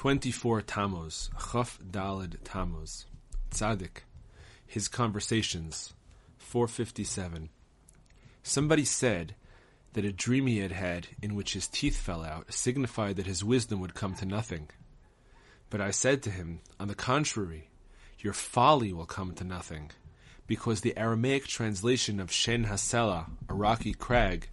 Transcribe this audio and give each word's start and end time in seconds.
24 0.00 0.62
Tammuz, 0.62 1.28
Chaf 1.52 1.78
Dalid 1.78 2.38
Tammuz, 2.42 3.04
Tzaddik, 3.50 4.04
His 4.66 4.88
Conversations, 4.88 5.92
457. 6.38 7.50
Somebody 8.42 8.86
said 8.86 9.34
that 9.92 10.06
a 10.06 10.10
dream 10.10 10.46
he 10.46 10.60
had 10.60 10.72
had 10.72 11.08
in 11.20 11.34
which 11.34 11.52
his 11.52 11.68
teeth 11.68 11.98
fell 11.98 12.24
out 12.24 12.50
signified 12.50 13.16
that 13.16 13.26
his 13.26 13.44
wisdom 13.44 13.78
would 13.80 13.92
come 13.92 14.14
to 14.14 14.24
nothing. 14.24 14.70
But 15.68 15.82
I 15.82 15.90
said 15.90 16.22
to 16.22 16.30
him, 16.30 16.60
on 16.80 16.88
the 16.88 16.94
contrary, 16.94 17.68
your 18.20 18.32
folly 18.32 18.94
will 18.94 19.04
come 19.04 19.34
to 19.34 19.44
nothing, 19.44 19.90
because 20.46 20.80
the 20.80 20.96
Aramaic 20.96 21.46
translation 21.46 22.20
of 22.20 22.32
Shen 22.32 22.64
Hasela, 22.64 23.26
a 23.50 23.52
rocky 23.52 23.92
crag, 23.92 24.48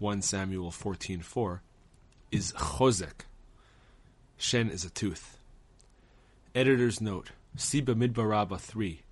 1 0.00 0.22
Samuel 0.22 0.72
14.4, 0.72 1.60
is 2.32 2.52
chozek. 2.54 3.25
Shen 4.36 4.70
is 4.70 4.84
a 4.84 4.90
tooth. 4.90 5.38
Editor's 6.54 7.00
note, 7.00 7.30
Siba 7.56 7.94
Midbaraba 7.94 8.58
3. 8.58 9.02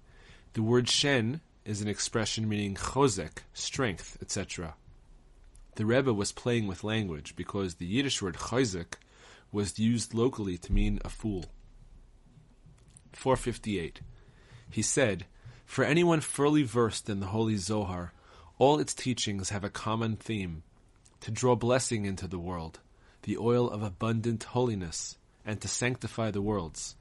The 0.52 0.62
word 0.62 0.88
Shen 0.88 1.40
is 1.64 1.80
an 1.80 1.88
expression 1.88 2.48
meaning 2.48 2.74
chozek, 2.74 3.38
strength, 3.54 4.18
etc. 4.20 4.74
The 5.76 5.86
Rebbe 5.86 6.12
was 6.12 6.30
playing 6.30 6.66
with 6.66 6.84
language 6.84 7.34
because 7.36 7.76
the 7.76 7.86
Yiddish 7.86 8.20
word 8.20 8.36
chozek 8.36 8.98
was 9.50 9.78
used 9.78 10.14
locally 10.14 10.58
to 10.58 10.72
mean 10.72 11.00
a 11.04 11.08
fool. 11.08 11.46
458. 13.12 14.00
He 14.70 14.82
said, 14.82 15.24
For 15.64 15.84
anyone 15.84 16.20
fully 16.20 16.64
versed 16.64 17.08
in 17.08 17.20
the 17.20 17.27
Holy 17.27 17.56
Zohar, 17.56 18.12
all 18.58 18.78
its 18.78 18.94
teachings 18.94 19.50
have 19.50 19.64
a 19.64 19.70
common 19.70 20.16
theme 20.16 20.62
to 21.20 21.30
draw 21.30 21.56
blessing 21.56 22.04
into 22.04 22.27
the 22.27 22.38
world, 22.38 22.80
the 23.24 23.37
oil 23.37 23.69
of 23.69 23.83
abundant 23.83 24.45
holiness, 24.45 25.19
and 25.45 25.60
to 25.60 25.69
sanctify 25.69 26.30
the 26.30 26.42
worlds. 26.42 26.96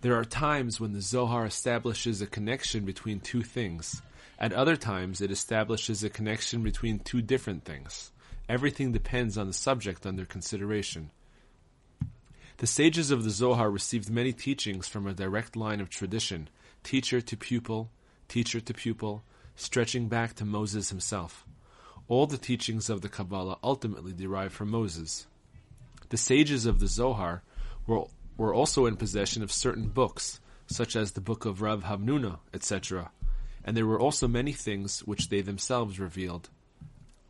There 0.00 0.14
are 0.14 0.24
times 0.24 0.80
when 0.80 0.92
the 0.92 1.00
Zohar 1.00 1.46
establishes 1.46 2.20
a 2.20 2.26
connection 2.26 2.84
between 2.84 3.20
two 3.20 3.42
things. 3.42 4.02
At 4.38 4.52
other 4.52 4.76
times, 4.76 5.20
it 5.20 5.30
establishes 5.30 6.04
a 6.04 6.10
connection 6.10 6.62
between 6.62 7.00
two 7.00 7.22
different 7.22 7.64
things. 7.64 8.12
Everything 8.48 8.92
depends 8.92 9.36
on 9.36 9.46
the 9.46 9.52
subject 9.52 10.06
under 10.06 10.24
consideration. 10.24 11.10
The 12.58 12.66
sages 12.66 13.10
of 13.10 13.24
the 13.24 13.30
Zohar 13.30 13.70
received 13.70 14.10
many 14.10 14.32
teachings 14.32 14.88
from 14.88 15.06
a 15.06 15.14
direct 15.14 15.56
line 15.56 15.80
of 15.80 15.90
tradition, 15.90 16.48
teacher 16.82 17.20
to 17.20 17.36
pupil, 17.36 17.90
teacher 18.28 18.60
to 18.60 18.74
pupil, 18.74 19.22
stretching 19.56 20.08
back 20.08 20.34
to 20.34 20.44
Moses 20.44 20.90
himself. 20.90 21.44
All 22.08 22.26
the 22.26 22.38
teachings 22.38 22.88
of 22.88 23.02
the 23.02 23.08
Kabbalah 23.10 23.58
ultimately 23.62 24.12
derive 24.12 24.52
from 24.52 24.70
Moses. 24.70 25.26
The 26.08 26.16
sages 26.16 26.64
of 26.64 26.80
the 26.80 26.88
Zohar 26.88 27.42
were, 27.86 28.06
were 28.38 28.54
also 28.54 28.86
in 28.86 28.96
possession 28.96 29.42
of 29.42 29.52
certain 29.52 29.88
books, 29.88 30.40
such 30.66 30.96
as 30.96 31.12
the 31.12 31.20
book 31.20 31.44
of 31.44 31.60
Rav 31.60 31.84
Hamnuna, 31.84 32.38
etc., 32.54 33.10
and 33.62 33.76
there 33.76 33.86
were 33.86 34.00
also 34.00 34.26
many 34.26 34.52
things 34.52 35.00
which 35.00 35.28
they 35.28 35.42
themselves 35.42 36.00
revealed. 36.00 36.48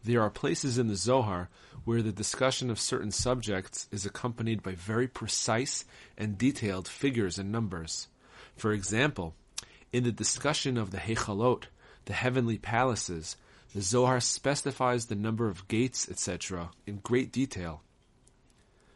There 0.05 0.23
are 0.23 0.31
places 0.31 0.79
in 0.79 0.87
the 0.87 0.95
Zohar 0.95 1.49
where 1.85 2.01
the 2.01 2.13
discussion 2.13 2.71
of 2.71 2.79
certain 2.79 3.11
subjects 3.11 3.89
is 3.91 4.07
accompanied 4.07 4.63
by 4.63 4.77
very 4.77 5.09
precise 5.09 5.85
and 6.17 6.39
detailed 6.39 6.87
figures 6.87 7.39
and 7.39 7.51
numbers. 7.51 8.07
For 8.57 8.73
example, 8.73 9.35
in 9.93 10.05
the 10.05 10.13
discussion 10.13 10.77
of 10.77 10.93
the 10.93 10.99
Hechalot, 10.99 11.65
the 12.05 12.13
heavenly 12.13 12.59
palaces, 12.59 13.37
the 13.75 13.83
Zohar 13.83 14.21
specifies 14.21 15.07
the 15.07 15.15
number 15.15 15.49
of 15.49 15.69
gates, 15.69 16.09
etc., 16.09 16.71
in 16.87 16.99
great 16.99 17.31
detail. 17.31 17.83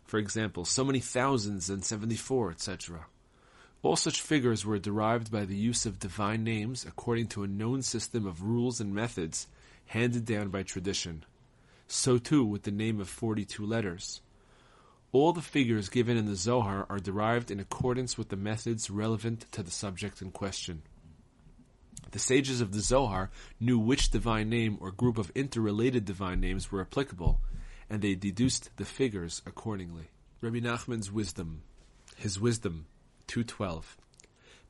For 0.04 0.18
example, 0.18 0.64
so 0.64 0.84
many 0.84 1.00
thousands 1.00 1.70
and 1.70 1.84
seventy-four, 1.84 2.50
etc. 2.50 3.06
All 3.82 3.96
such 3.96 4.20
figures 4.20 4.64
were 4.64 4.78
derived 4.78 5.30
by 5.30 5.44
the 5.44 5.56
use 5.56 5.86
of 5.86 5.98
divine 5.98 6.44
names 6.44 6.84
according 6.86 7.28
to 7.28 7.42
a 7.42 7.48
known 7.48 7.82
system 7.82 8.26
of 8.26 8.42
rules 8.42 8.80
and 8.80 8.94
methods 8.94 9.48
handed 9.86 10.24
down 10.24 10.48
by 10.48 10.62
tradition. 10.62 11.24
So 11.88 12.18
too 12.18 12.44
with 12.44 12.62
the 12.62 12.70
name 12.70 13.00
of 13.00 13.08
42 13.08 13.66
letters. 13.66 14.20
All 15.10 15.32
the 15.32 15.42
figures 15.42 15.88
given 15.90 16.16
in 16.16 16.26
the 16.26 16.36
Zohar 16.36 16.86
are 16.88 16.98
derived 16.98 17.50
in 17.50 17.60
accordance 17.60 18.16
with 18.16 18.30
the 18.30 18.36
methods 18.36 18.88
relevant 18.88 19.44
to 19.52 19.62
the 19.62 19.70
subject 19.70 20.22
in 20.22 20.30
question. 20.30 20.82
The 22.12 22.18
sages 22.18 22.60
of 22.60 22.72
the 22.72 22.80
Zohar 22.80 23.30
knew 23.58 23.78
which 23.78 24.10
divine 24.10 24.50
name 24.50 24.76
or 24.80 24.92
group 24.92 25.16
of 25.18 25.32
interrelated 25.34 26.04
divine 26.04 26.40
names 26.40 26.70
were 26.70 26.82
applicable, 26.82 27.40
and 27.88 28.00
they 28.00 28.14
deduced 28.14 28.70
the 28.76 28.84
figures 28.84 29.42
accordingly. 29.46 30.08
Rabbi 30.42 30.58
Nachman's 30.58 31.10
wisdom, 31.10 31.62
his 32.16 32.38
wisdom, 32.38 32.86
212. 33.28 33.96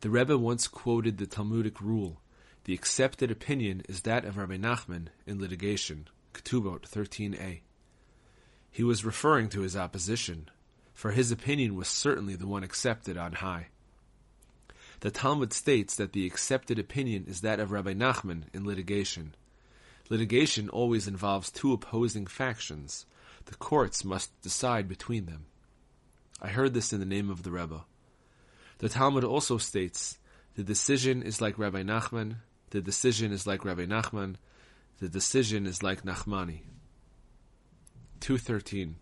The 0.01 0.11
Rebbe 0.11 0.39
once 0.39 0.69
quoted 0.69 1.19
the 1.19 1.27
Talmudic 1.27 1.81
rule, 1.81 2.21
the 2.65 2.75
accepted 2.75 3.33
opinion 3.33 3.83
is 3.89 4.03
that 4.03 4.25
of 4.25 4.37
Rabbi 4.37 4.57
Nachman 4.57 5.09
in 5.27 5.41
litigation, 5.41 6.07
Ketubot 6.33 6.83
13a. 6.83 7.61
He 8.71 8.85
was 8.85 9.05
referring 9.05 9.49
to 9.49 9.63
his 9.63 9.77
opposition, 9.77 10.49
for 10.95 11.11
his 11.11 11.33
opinion 11.33 11.75
was 11.75 11.89
certainly 11.89 12.37
the 12.37 12.47
one 12.47 12.63
accepted 12.63 13.17
on 13.17 13.33
high. 13.33 13.69
The 15.03 15.11
Talmud 15.11 15.53
states 15.53 15.97
that 15.97 16.13
the 16.13 16.27
accepted 16.27 16.79
opinion 16.79 17.25
is 17.27 17.41
that 17.41 17.59
of 17.59 17.73
Rabbi 17.73 17.93
Nachman 17.93 18.45
in 18.55 18.65
litigation. 18.65 19.35
Litigation 20.09 20.69
always 20.69 21.09
involves 21.09 21.51
two 21.51 21.73
opposing 21.73 22.25
factions. 22.25 23.05
The 23.47 23.57
courts 23.57 24.05
must 24.05 24.41
decide 24.43 24.87
between 24.87 25.27
them. 25.27 25.47
I 26.41 26.51
heard 26.51 26.73
this 26.73 26.93
in 26.93 27.01
the 27.01 27.05
name 27.05 27.31
of 27.31 27.43
the 27.43 27.51
Rebbe. 27.51 27.85
The 28.79 28.89
Talmud 28.89 29.25
also 29.25 29.59
states 29.59 30.19
the 30.55 30.63
decision 30.63 31.25
is 31.25 31.41
like 31.41 31.59
Rabbi 31.59 31.83
Nachman, 31.83 32.37
the 32.71 32.81
decision 32.81 33.33
is 33.33 33.45
like 33.45 33.65
Rabbi 33.65 33.87
Nachman, 33.87 34.37
the 35.01 35.09
decision 35.09 35.67
is 35.67 35.83
like 35.83 36.05
Nachmani. 36.05 36.61
213. 38.21 38.95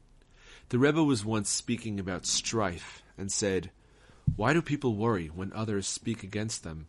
The 0.71 0.79
Rebbe 0.79 1.05
was 1.05 1.27
once 1.27 1.51
speaking 1.51 2.01
about 2.01 2.25
strife 2.25 3.03
and 3.19 3.31
said, 3.31 3.71
why 4.37 4.53
do 4.53 4.63
people 4.63 4.95
worry 4.95 5.29
when 5.29 5.53
others 5.53 5.87
speak 5.87 6.23
against 6.23 6.65
them? 6.65 6.87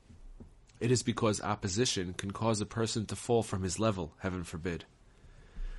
It 0.79 0.91
is 0.91 1.03
because 1.03 1.41
opposition 1.41 2.13
can 2.13 2.31
cause 2.31 2.59
a 2.59 2.65
person 2.65 3.05
to 3.05 3.15
fall 3.15 3.43
from 3.43 3.63
his 3.63 3.79
level, 3.79 4.13
heaven 4.19 4.43
forbid. 4.43 4.85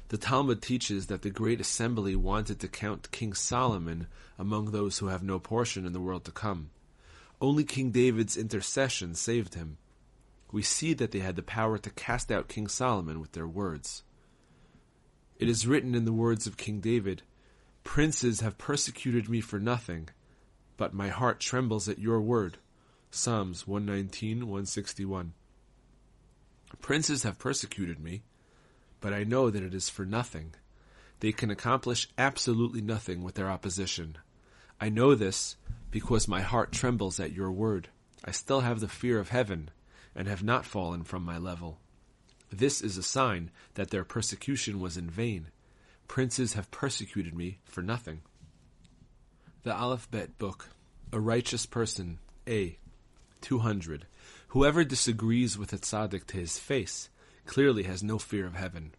The 0.09 0.19
Talmud 0.19 0.63
teaches 0.63 1.07
that 1.07 1.23
the 1.23 1.31
great 1.31 1.61
assembly 1.61 2.15
wanted 2.15 2.61
to 2.61 2.69
count 2.69 3.11
King 3.11 3.33
Solomon 3.33 4.07
among 4.39 4.67
those 4.67 4.99
who 4.99 5.07
have 5.07 5.23
no 5.23 5.39
portion 5.39 5.87
in 5.87 5.93
the 5.93 6.01
world 6.01 6.25
to 6.27 6.31
come. 6.31 6.71
Only 7.41 7.65
King 7.65 7.91
David's 7.91 8.37
intercession 8.37 9.15
saved 9.15 9.55
him. 9.55 9.79
We 10.53 10.63
see 10.63 10.93
that 10.95 11.13
they 11.13 11.21
had 11.21 11.37
the 11.37 11.43
power 11.43 11.79
to 11.79 11.91
cast 11.91 12.31
out 12.31 12.49
King 12.49 12.69
Solomon 12.69 13.21
with 13.21 13.33
their 13.33 13.49
words. 13.49 14.03
It 15.39 15.49
is 15.49 15.67
written 15.67 15.95
in 15.95 16.05
the 16.05 16.13
words 16.13 16.47
of 16.47 16.57
King 16.57 16.81
David, 16.81 17.23
Princes 17.85 18.41
have 18.41 18.59
persecuted 18.59 19.29
me 19.29 19.41
for 19.41 19.59
nothing, 19.59 20.09
but 20.77 20.95
my 20.95 21.09
heart 21.09 21.41
trembles 21.41 21.89
at 21.89 21.99
your 21.99 22.21
word. 22.21 22.59
Psalms 23.11 23.67
119, 23.67 24.41
161. 24.41 25.35
Princes 26.81 27.23
have 27.25 27.39
persecuted 27.39 28.01
me, 28.01 28.23
but 29.01 29.13
I 29.13 29.25
know 29.25 29.51
that 29.51 29.63
it 29.63 29.75
is 29.75 29.89
for 29.89 30.07
nothing. 30.07 30.55
They 31.21 31.33
can 31.33 31.51
accomplish 31.51 32.09
absolutely 32.17 32.81
nothing 32.81 33.23
with 33.23 33.35
their 33.35 33.51
opposition. 33.51 34.17
I 34.81 34.89
know 34.89 35.15
this 35.15 35.57
because 35.91 36.27
my 36.27 36.41
heart 36.41 36.73
trembles 36.73 37.21
at 37.21 37.33
your 37.33 37.53
word. 37.53 37.89
I 38.25 38.31
still 38.31 38.61
have 38.61 38.81
the 38.81 38.89
fear 38.89 39.19
of 39.21 39.29
heaven 39.29 39.71
and 40.15 40.27
have 40.27 40.43
not 40.43 40.67
fallen 40.67 41.05
from 41.05 41.25
my 41.25 41.39
level. 41.39 41.79
This 42.51 42.81
is 42.81 42.97
a 42.97 43.03
sign 43.03 43.51
that 43.75 43.91
their 43.91 44.05
persecution 44.05 44.81
was 44.81 44.97
in 44.97 45.09
vain. 45.09 45.49
Princes 46.09 46.55
have 46.55 46.71
persecuted 46.71 47.35
me 47.35 47.59
for 47.65 47.83
nothing. 47.83 48.23
The 49.65 49.77
Aleph 49.77 50.11
Bet 50.11 50.39
book, 50.39 50.71
A 51.13 51.21
Righteous 51.21 51.67
Person, 51.67 52.19
A. 52.49 52.79
200. 53.43 54.07
Whoever 54.49 54.83
disagrees 54.83 55.57
with 55.57 55.73
a 55.73 55.79
tzaddik 55.79 56.27
to 56.27 56.37
his 56.37 56.59
face 56.59 57.11
clearly 57.47 57.85
has 57.85 58.03
no 58.03 58.19
fear 58.19 58.45
of 58.45 58.57
heaven. 58.57 58.93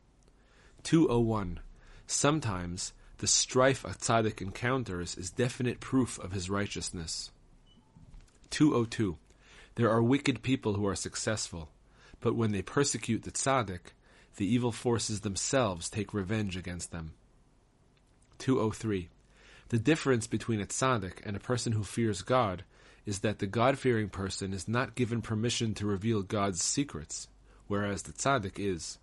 201. 0.83 1.59
Sometimes 2.07 2.93
the 3.17 3.27
strife 3.27 3.83
a 3.83 3.89
tzaddik 3.89 4.41
encounters 4.41 5.17
is 5.17 5.31
definite 5.31 5.81
proof 5.81 6.17
of 6.19 6.31
his 6.31 6.49
righteousness. 6.49 7.31
202. 8.51 9.17
There 9.75 9.89
are 9.89 10.01
wicked 10.01 10.43
people 10.43 10.75
who 10.75 10.87
are 10.87 10.95
successful, 10.95 11.71
but 12.21 12.35
when 12.35 12.53
they 12.53 12.61
persecute 12.61 13.23
the 13.23 13.31
tzaddik, 13.31 13.91
the 14.37 14.45
evil 14.45 14.71
forces 14.71 15.21
themselves 15.21 15.89
take 15.89 16.13
revenge 16.13 16.55
against 16.55 16.91
them. 16.91 17.15
203. 18.37 19.09
The 19.73 19.79
difference 19.79 20.27
between 20.27 20.61
a 20.61 20.67
tzaddik 20.67 21.25
and 21.25 21.35
a 21.35 21.39
person 21.39 21.71
who 21.71 21.83
fears 21.83 22.21
God 22.21 22.63
is 23.07 23.21
that 23.21 23.39
the 23.39 23.47
God-fearing 23.47 24.09
person 24.09 24.53
is 24.53 24.67
not 24.67 24.93
given 24.93 25.23
permission 25.23 25.73
to 25.73 25.87
reveal 25.87 26.21
God's 26.21 26.61
secrets, 26.61 27.27
whereas 27.65 28.03
the 28.03 28.11
tzaddik 28.13 28.59
is. 28.59 28.99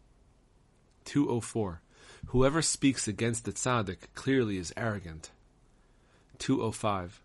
204. 1.06 1.82
Whoever 2.26 2.62
speaks 2.62 3.08
against 3.08 3.44
the 3.44 3.52
tzaddik 3.52 4.14
clearly 4.14 4.58
is 4.58 4.72
arrogant. 4.76 5.32
205. 6.38 7.20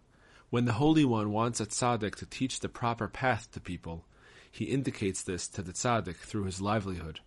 When 0.49 0.65
the 0.65 0.73
Holy 0.73 1.05
One 1.05 1.31
wants 1.31 1.59
a 1.59 1.67
tzaddik 1.67 2.15
to 2.15 2.25
teach 2.25 2.61
the 2.61 2.67
proper 2.67 3.07
path 3.07 3.51
to 3.51 3.59
people, 3.59 4.05
he 4.51 4.65
indicates 4.65 5.21
this 5.21 5.47
to 5.49 5.61
the 5.61 5.73
tzaddik 5.73 6.15
through 6.15 6.45
his 6.45 6.61
livelihood. 6.61 7.19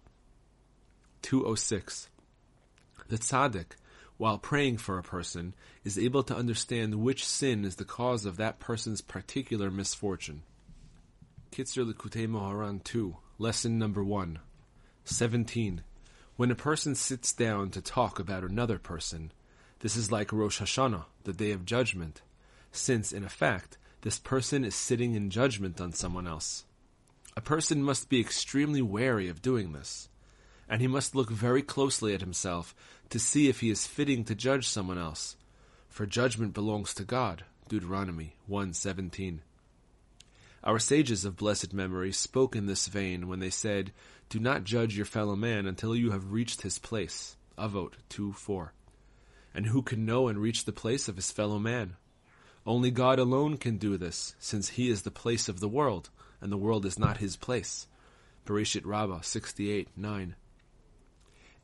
206. 1.23 2.09
The 3.07 3.19
tzaddik, 3.19 3.77
while 4.19 4.37
praying 4.37 4.77
for 4.77 4.99
a 4.99 5.03
person, 5.03 5.55
is 5.85 5.99
able 5.99 6.23
to 6.25 6.37
understand 6.37 6.97
which 6.97 7.25
sin 7.25 7.65
is 7.65 7.77
the 7.77 7.85
cause 7.85 8.27
of 8.27 8.37
that 8.37 8.59
person's 8.59 9.01
particular 9.01 9.71
misfortune. 9.71 10.43
Kitzur 11.53 11.91
Likutei 11.91 12.29
Moharan 12.29 12.83
2, 12.85 13.17
Lesson 13.39 13.79
Number 13.79 14.05
1. 14.05 14.39
17. 15.05 15.83
When 16.37 16.51
a 16.51 16.57
person 16.57 16.95
sits 16.95 17.33
down 17.33 17.71
to 17.71 17.81
talk 17.81 18.19
about 18.19 18.45
another 18.45 18.79
person, 18.79 19.33
this 19.81 19.97
is 19.97 20.13
like 20.13 20.33
Rosh 20.33 20.61
Hashanah, 20.61 21.05
the 21.25 21.33
Day 21.33 21.53
of 21.53 21.65
Judgment, 21.65 22.21
since, 22.73 23.13
in 23.13 23.25
effect, 23.25 23.79
this 24.03 24.19
person 24.19 24.65
is 24.65 24.75
sitting 24.75 25.15
in 25.15 25.31
judgment 25.31 25.81
on 25.81 25.93
someone 25.93 26.27
else. 26.27 26.65
A 27.37 27.41
person 27.41 27.83
must 27.83 28.09
be 28.09 28.21
extremely 28.21 28.83
wary 28.83 29.29
of 29.29 29.43
doing 29.43 29.73
this, 29.73 30.09
and 30.69 30.81
he 30.81 30.87
must 30.87 31.15
look 31.15 31.31
very 31.31 31.63
closely 31.63 32.15
at 32.15 32.21
himself 32.21 32.75
to 33.11 33.19
see 33.19 33.49
if 33.49 33.61
he 33.61 33.71
is 33.71 33.87
fitting 33.87 34.25
to 34.25 34.35
judge 34.35 34.69
someone 34.69 34.99
else, 34.99 35.37
for 35.89 36.07
judgment 36.07 36.53
belongs 36.53 36.93
to 36.95 37.05
God. 37.05 37.45
Deuteronomy 37.69 38.35
1:17. 38.49 39.41
Our 40.65 40.79
sages 40.79 41.25
of 41.25 41.37
blessed 41.37 41.73
memory 41.73 42.13
spoke 42.13 42.57
in 42.57 42.67
this 42.67 42.89
vein 42.89 43.29
when 43.29 43.39
they 43.39 43.51
said, 43.51 43.93
Do 44.29 44.39
not 44.39 44.65
judge 44.65 44.97
your 44.97 45.07
fellow 45.07 45.37
man 45.37 45.67
until 45.67 45.95
you 45.95 46.11
have 46.11 46.33
reached 46.33 46.63
his 46.63 46.79
place. 46.79 47.37
Avot 47.57 47.93
2:4. 48.11 48.71
And 49.55 49.67
who 49.67 49.83
can 49.83 50.05
know 50.05 50.29
and 50.29 50.39
reach 50.39 50.65
the 50.65 50.73
place 50.73 51.09
of 51.09 51.17
his 51.17 51.31
fellow 51.31 51.59
man? 51.59 51.97
Only 52.67 52.91
God 52.91 53.19
alone 53.19 53.57
can 53.57 53.79
do 53.79 53.97
this, 53.97 54.35
since 54.39 54.71
he 54.71 54.91
is 54.91 55.03
the 55.03 55.11
place 55.11 55.49
of 55.49 55.61
the 55.61 55.69
world, 55.69 56.11
and 56.41 56.53
the 56.53 56.59
world 56.59 56.85
is 56.85 56.99
not 56.99 57.17
his 57.17 57.37
place. 57.37 57.87
Bereshit 58.45 58.85
Rabbah 58.85 59.23
68 59.23 59.89
9. 59.97 60.37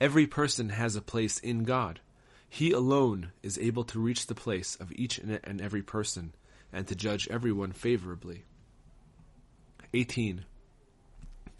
Every 0.00 0.26
person 0.26 0.70
has 0.70 0.96
a 0.96 1.02
place 1.02 1.38
in 1.38 1.64
God. 1.64 2.00
He 2.48 2.72
alone 2.72 3.32
is 3.42 3.58
able 3.58 3.84
to 3.84 4.00
reach 4.00 4.26
the 4.26 4.34
place 4.34 4.76
of 4.76 4.92
each 4.92 5.18
and 5.18 5.60
every 5.60 5.82
person, 5.82 6.34
and 6.72 6.86
to 6.88 6.94
judge 6.94 7.28
everyone 7.28 7.72
favorably. 7.72 8.44
18. 9.92 10.44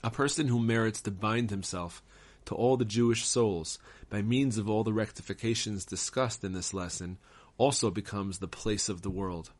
A 0.02 0.10
person 0.10 0.48
who 0.48 0.58
merits 0.58 1.00
to 1.02 1.10
bind 1.10 1.50
himself 1.50 2.02
to 2.44 2.54
all 2.54 2.76
the 2.76 2.84
Jewish 2.84 3.24
souls 3.24 3.78
by 4.10 4.20
means 4.20 4.58
of 4.58 4.68
all 4.68 4.84
the 4.84 4.92
rectifications 4.92 5.84
discussed 5.84 6.44
in 6.44 6.52
this 6.52 6.74
lesson 6.74 7.18
also 7.56 7.90
becomes 7.90 8.38
the 8.38 8.48
place 8.48 8.88
of 8.88 9.02
the 9.02 9.10
world, 9.10 9.50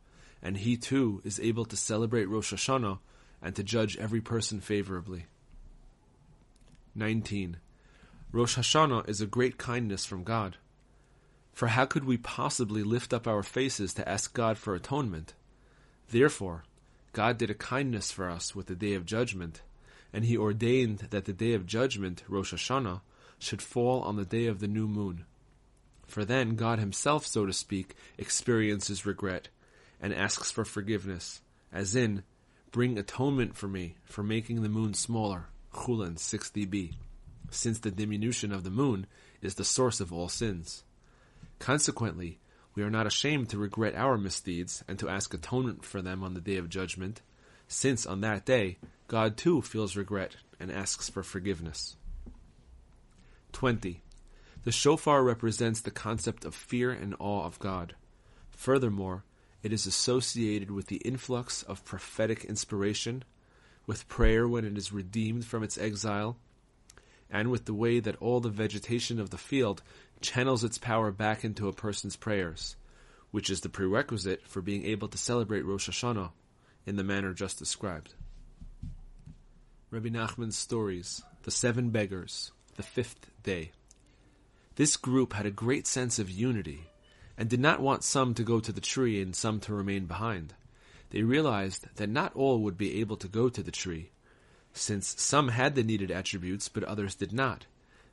and 0.41 0.57
he 0.57 0.77
too 0.77 1.21
is 1.23 1.39
able 1.39 1.65
to 1.65 1.77
celebrate 1.77 2.25
Rosh 2.25 2.53
Hashanah 2.53 2.99
and 3.41 3.55
to 3.55 3.63
judge 3.63 3.97
every 3.97 4.21
person 4.21 4.59
favorably. 4.59 5.25
19. 6.93 7.57
Rosh 8.35 8.57
Hashanah 8.57 9.07
is 9.07 9.21
a 9.21 9.27
great 9.27 9.57
kindness 9.57 10.05
from 10.05 10.25
God. 10.25 10.57
For 11.53 11.67
how 11.67 11.85
could 11.85 12.03
we 12.03 12.17
possibly 12.17 12.83
lift 12.83 13.13
up 13.13 13.27
our 13.27 13.43
faces 13.43 13.93
to 13.93 14.09
ask 14.09 14.33
God 14.33 14.57
for 14.57 14.75
atonement? 14.75 15.35
Therefore, 16.09 16.65
God 17.13 17.37
did 17.37 17.49
a 17.49 17.53
kindness 17.53 18.11
for 18.11 18.29
us 18.29 18.53
with 18.53 18.65
the 18.65 18.75
day 18.75 18.93
of 18.93 19.05
judgment, 19.05 19.61
and 20.11 20.25
he 20.25 20.35
ordained 20.35 21.07
that 21.11 21.23
the 21.23 21.31
day 21.31 21.53
of 21.53 21.65
judgment, 21.65 22.25
Rosh 22.27 22.53
Hashanah, 22.53 22.99
should 23.39 23.61
fall 23.61 24.01
on 24.01 24.17
the 24.17 24.25
day 24.25 24.47
of 24.47 24.59
the 24.59 24.67
new 24.67 24.89
moon. 24.89 25.23
For 26.05 26.25
then 26.25 26.57
God 26.57 26.77
himself, 26.77 27.25
so 27.25 27.45
to 27.45 27.53
speak, 27.53 27.95
experiences 28.17 29.05
regret 29.05 29.47
and 30.01 30.13
asks 30.13 30.51
for 30.51 30.65
forgiveness, 30.65 31.39
as 31.71 31.95
in, 31.95 32.23
bring 32.73 32.97
atonement 32.97 33.55
for 33.55 33.69
me 33.69 33.95
for 34.03 34.23
making 34.23 34.61
the 34.61 34.67
moon 34.67 34.93
smaller, 34.93 35.45
Chulin 35.73 36.15
6db, 36.15 36.95
since 37.51 37.79
the 37.79 37.91
diminution 37.91 38.51
of 38.51 38.63
the 38.63 38.69
moon 38.69 39.07
is 39.41 39.55
the 39.55 39.63
source 39.63 39.99
of 39.99 40.11
all 40.11 40.29
sins. 40.29 40.83
Consequently, 41.59 42.39
we 42.75 42.83
are 42.83 42.89
not 42.89 43.07
ashamed 43.07 43.49
to 43.49 43.57
regret 43.57 43.95
our 43.95 44.17
misdeeds 44.17 44.83
and 44.87 44.99
to 44.99 45.09
ask 45.09 45.33
atonement 45.33 45.85
for 45.85 46.01
them 46.01 46.23
on 46.23 46.33
the 46.33 46.41
day 46.41 46.57
of 46.57 46.69
judgment, 46.69 47.21
since 47.67 48.05
on 48.05 48.21
that 48.21 48.45
day 48.45 48.77
God 49.07 49.37
too 49.37 49.61
feels 49.61 49.95
regret 49.95 50.35
and 50.59 50.71
asks 50.71 51.09
for 51.09 51.23
forgiveness. 51.23 51.95
20. 53.53 54.01
The 54.63 54.71
shofar 54.71 55.23
represents 55.23 55.79
the 55.79 55.91
concept 55.91 56.43
of 56.43 56.55
fear 56.55 56.91
and 56.91 57.15
awe 57.19 57.45
of 57.45 57.59
God. 57.59 57.95
Furthermore, 58.49 59.23
it 59.63 59.71
is 59.71 59.85
associated 59.85 60.71
with 60.71 60.87
the 60.87 60.97
influx 60.97 61.63
of 61.63 61.85
prophetic 61.85 62.43
inspiration, 62.43 63.23
with 63.87 64.07
prayer 64.07 64.47
when 64.47 64.65
it 64.65 64.77
is 64.77 64.91
redeemed 64.91 65.45
from 65.45 65.63
its 65.63 65.77
exile, 65.77 66.37
and 67.29 67.51
with 67.51 67.65
the 67.65 67.73
way 67.73 67.99
that 67.99 68.15
all 68.17 68.39
the 68.39 68.49
vegetation 68.49 69.19
of 69.19 69.29
the 69.29 69.37
field 69.37 69.81
channels 70.21 70.63
its 70.63 70.77
power 70.77 71.11
back 71.11 71.43
into 71.43 71.67
a 71.67 71.73
person's 71.73 72.15
prayers, 72.15 72.75
which 73.31 73.49
is 73.49 73.61
the 73.61 73.69
prerequisite 73.69 74.47
for 74.47 74.61
being 74.61 74.85
able 74.85 75.07
to 75.07 75.17
celebrate 75.17 75.65
Rosh 75.65 75.89
Hashanah 75.89 76.31
in 76.85 76.95
the 76.95 77.03
manner 77.03 77.33
just 77.33 77.59
described. 77.59 78.13
Rabbi 79.91 80.09
Nachman's 80.09 80.57
stories, 80.57 81.21
The 81.43 81.51
Seven 81.51 81.89
Beggars, 81.89 82.51
The 82.75 82.83
Fifth 82.83 83.29
Day. 83.43 83.71
This 84.75 84.97
group 84.97 85.33
had 85.33 85.45
a 85.45 85.51
great 85.51 85.87
sense 85.87 86.19
of 86.19 86.29
unity 86.29 86.89
and 87.37 87.49
did 87.49 87.59
not 87.59 87.81
want 87.81 88.03
some 88.03 88.33
to 88.33 88.43
go 88.43 88.59
to 88.59 88.71
the 88.71 88.81
tree 88.81 89.21
and 89.21 89.35
some 89.35 89.59
to 89.61 89.73
remain 89.73 90.05
behind. 90.05 90.53
They 91.11 91.23
realized 91.23 91.87
that 91.95 92.09
not 92.09 92.35
all 92.35 92.59
would 92.61 92.77
be 92.77 92.99
able 92.99 93.17
to 93.17 93.27
go 93.27 93.47
to 93.49 93.63
the 93.63 93.71
tree, 93.71 94.11
since 94.77 95.19
some 95.21 95.47
had 95.47 95.73
the 95.75 95.83
needed 95.83 96.11
attributes 96.11 96.69
but 96.69 96.83
others 96.83 97.15
did 97.15 97.33
not. 97.33 97.65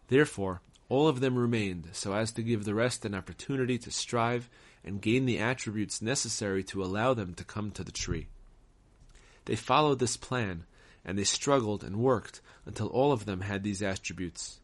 Therefore, 0.09 0.61
all 0.88 1.09
of 1.09 1.20
them 1.20 1.38
remained, 1.38 1.88
so 1.93 2.12
as 2.12 2.32
to 2.32 2.43
give 2.43 2.64
the 2.64 2.75
rest 2.75 3.05
an 3.05 3.14
opportunity 3.14 3.79
to 3.79 3.91
strive 3.91 4.49
and 4.85 5.00
gain 5.00 5.26
the 5.26 5.38
attributes 5.38 6.03
necessary 6.03 6.62
to 6.64 6.82
allow 6.82 7.14
them 7.14 7.35
to 7.35 7.44
come 7.44 7.70
to 7.73 7.85
the 7.85 7.93
tree. 7.93 8.29
They 9.44 9.56
followed 9.56 9.99
this 9.99 10.17
plan, 10.17 10.64
and 11.05 11.19
they 11.19 11.25
struggled 11.25 11.82
and 11.82 11.97
worked 11.97 12.41
until 12.67 12.88
all 12.88 13.12
of 13.12 13.25
them 13.25 13.41
had 13.41 13.62
these 13.62 13.82
attributes. 13.82 14.61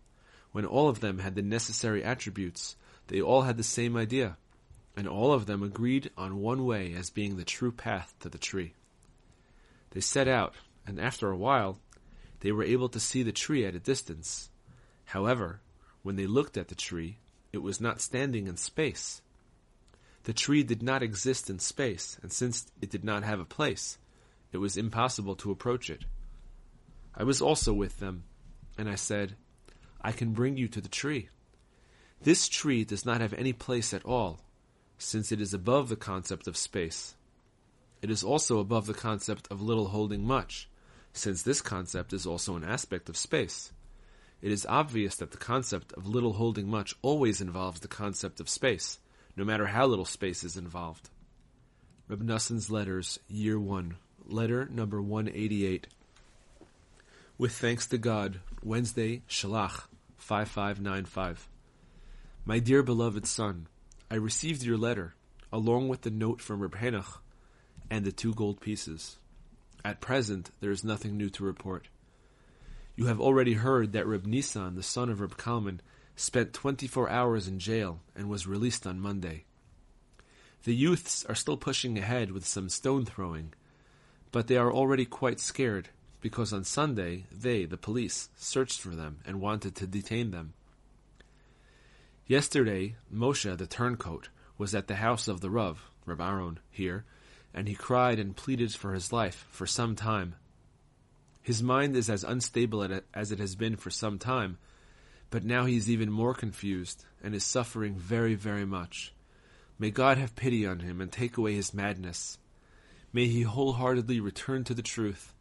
When 0.53 0.65
all 0.65 0.89
of 0.89 1.01
them 1.01 1.19
had 1.19 1.35
the 1.35 1.43
necessary 1.43 2.05
attributes, 2.05 2.77
they 3.09 3.21
all 3.21 3.43
had 3.43 3.57
the 3.57 3.63
same 3.63 3.97
idea, 3.97 4.37
and 4.97 5.09
all 5.09 5.33
of 5.33 5.47
them 5.47 5.63
agreed 5.63 6.11
on 6.17 6.41
one 6.41 6.65
way 6.65 6.93
as 6.93 7.11
being 7.11 7.37
the 7.37 7.45
true 7.45 7.73
path 7.73 8.15
to 8.21 8.29
the 8.29 8.39
tree. 8.39 8.75
They 9.91 10.01
set 10.01 10.29
out, 10.29 10.55
and 10.87 11.01
after 11.01 11.31
a 11.31 11.37
while, 11.37 11.79
they 12.41 12.53
were 12.53 12.65
able 12.65 12.89
to 12.91 13.01
see 13.01 13.23
the 13.23 13.33
tree 13.33 13.65
at 13.65 13.75
a 13.75 13.81
distance. 13.81 14.51
However, 15.07 15.61
when 16.03 16.17
they 16.17 16.27
looked 16.27 16.57
at 16.57 16.69
the 16.69 16.75
tree, 16.75 17.19
it 17.53 17.59
was 17.59 17.81
not 17.81 18.01
standing 18.01 18.47
in 18.47 18.57
space. 18.57 19.23
The 20.25 20.33
tree 20.33 20.63
did 20.63 20.83
not 20.83 21.03
exist 21.03 21.49
in 21.49 21.59
space, 21.59 22.19
and 22.23 22.31
since 22.31 22.67
it 22.81 22.91
did 22.91 23.05
not 23.05 23.23
have 23.23 23.41
a 23.41 23.45
place, 23.45 23.99
it 24.53 24.59
was 24.59 24.77
impossible 24.77 25.37
to 25.37 25.51
approach 25.51 25.91
it. 25.91 26.05
I 27.15 27.25
was 27.25 27.43
also 27.43 27.73
with 27.73 27.99
them, 27.99 28.25
and 28.77 28.89
I 28.89 28.95
said, 28.95 29.37
I 30.01 30.13
can 30.13 30.33
bring 30.33 30.57
you 30.57 30.69
to 30.69 30.81
the 30.81 30.89
tree. 30.89 31.29
This 32.23 32.49
tree 32.49 32.85
does 32.85 33.05
not 33.05 33.21
have 33.21 33.33
any 33.35 33.53
place 33.53 33.93
at 33.93 34.05
all, 34.05 34.41
since 34.99 35.33
it 35.33 35.41
is 35.41 35.55
above 35.55 35.89
the 35.89 35.97
concept 35.97 36.47
of 36.47 36.57
space. 36.57 37.15
It 38.03 38.11
is 38.11 38.23
also 38.23 38.59
above 38.59 38.87
the 38.87 38.95
concept 38.95 39.49
of 39.51 39.63
little 39.63 39.89
holding 39.89 40.25
much, 40.25 40.68
since 41.19 41.43
this 41.43 41.61
concept 41.61 42.13
is 42.13 42.27
also 42.27 42.57
an 42.57 42.65
aspect 42.65 43.09
of 43.09 43.17
space 43.17 43.73
it 44.41 44.53
is 44.53 44.67
obvious 44.67 45.17
that 45.17 45.33
the 45.33 45.37
concept 45.37 45.93
of 45.95 46.07
little 46.07 46.35
holding 46.35 46.69
much 46.69 46.95
always 47.03 47.41
involves 47.41 47.81
the 47.81 47.89
concept 47.89 48.39
of 48.39 48.49
space, 48.49 48.99
no 49.37 49.45
matter 49.45 49.67
how 49.67 49.87
little 49.87 50.05
space 50.05 50.45
is 50.45 50.57
involved. 50.57 51.11
Reb 52.07 52.23
Noson's 52.23 52.71
Letters, 52.71 53.19
Year 53.29 53.59
1, 53.59 53.97
Letter 54.27 54.69
number 54.71 55.03
188. 55.03 55.89
With 57.37 57.53
thanks 57.53 57.87
to 57.89 57.99
God, 57.99 58.41
Wednesday, 58.63 59.23
Shalach, 59.29 59.87
5595. 60.19 61.49
My 62.45 62.61
dear 62.61 62.83
beloved 62.83 63.27
son, 63.27 63.67
I 64.11 64.15
received 64.15 64.63
your 64.63 64.79
letter, 64.79 65.15
along 65.53 65.89
with 65.89 66.03
the 66.03 66.11
note 66.11 66.41
from 66.41 66.61
Reb 66.61 66.77
Henoch 66.77 67.21
and 67.91 68.05
the 68.05 68.13
two 68.13 68.35
gold 68.35 68.61
pieces. 68.61 69.19
At 69.85 70.01
present, 70.01 70.51
there 70.61 70.71
is 70.71 70.85
nothing 70.85 71.17
new 71.17 71.31
to 71.31 71.45
report. 71.45 71.89
You 72.97 73.07
have 73.07 73.21
already 73.21 73.55
heard 73.55 73.93
that 73.93 74.07
Reb 74.07 74.27
Nisan, 74.27 74.75
the 74.75 74.83
son 74.83 75.09
of 75.09 75.21
Reb 75.21 75.37
Kalman, 75.37 75.81
spent 76.17 76.53
24 76.53 77.09
hours 77.09 77.47
in 77.47 77.61
jail 77.61 78.01
and 78.17 78.29
was 78.29 78.47
released 78.47 78.87
on 78.87 79.01
Monday. 79.01 79.45
The 80.65 80.75
youths 80.75 81.25
are 81.27 81.37
still 81.37 81.57
pushing 81.57 81.97
ahead 81.97 82.33
with 82.33 82.45
some 82.45 82.69
stone 82.69 83.05
throwing, 83.05 83.55
but 84.33 84.49
they 84.49 84.57
are 84.57 84.73
already 84.73 85.05
quite 85.05 85.39
scared 85.39 85.91
because 86.21 86.53
on 86.53 86.65
Sunday 86.65 87.27
they, 87.31 87.65
the 87.65 87.77
police, 87.77 88.29
searched 88.37 88.81
for 88.81 88.91
them 88.91 89.19
and 89.25 89.41
wanted 89.41 89.77
to 89.77 89.87
detain 89.87 90.33
them. 90.33 90.55
Yesterday, 92.27 92.97
Moshe, 93.15 93.57
the 93.57 93.67
turncoat, 93.67 94.29
was 94.59 94.75
at 94.75 94.89
the 94.89 94.97
house 94.97 95.29
of 95.29 95.41
the 95.41 95.51
Rav, 95.51 95.89
Reb 96.05 96.21
Aaron, 96.21 96.59
here, 96.71 97.05
and 97.55 97.69
he 97.69 97.75
cried 97.75 98.19
and 98.19 98.37
pleaded 98.37 98.75
for 98.75 98.93
his 98.93 99.13
life 99.13 99.47
for 99.51 99.67
some 99.67 99.97
time. 99.97 100.35
His 101.43 101.63
mind 101.63 101.97
is 101.97 102.11
as 102.11 102.25
unstable 102.25 102.87
as 103.15 103.33
it 103.33 103.39
has 103.39 103.55
been 103.57 103.77
for 103.77 103.91
some 103.91 104.19
time, 104.19 104.59
but 105.31 105.45
now 105.45 105.65
he 105.65 105.77
is 105.77 105.91
even 105.91 106.11
more 106.11 106.35
confused 106.35 107.05
and 107.23 107.35
is 107.35 107.45
suffering 107.45 107.95
very, 107.95 108.35
very 108.35 108.67
much. 108.67 109.15
May 109.79 109.91
God 109.91 110.19
have 110.19 110.37
pity 110.37 110.67
on 110.67 110.81
him 110.81 111.01
and 111.01 111.11
take 111.11 111.37
away 111.37 111.55
his 111.55 111.73
madness. 111.73 112.39
May 113.13 113.27
he 113.27 113.43
wholeheartedly 113.43 114.21
return 114.21 114.65
to 114.65 114.75
the 114.75 114.83
truth, 114.83 115.33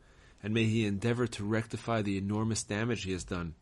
and 0.42 0.54
may 0.54 0.66
he 0.66 0.86
endeavor 0.86 1.28
to 1.28 1.44
rectify 1.44 2.02
the 2.02 2.18
enormous 2.18 2.64
damage 2.64 3.04
he 3.04 3.12
has 3.12 3.24
done, 3.24 3.56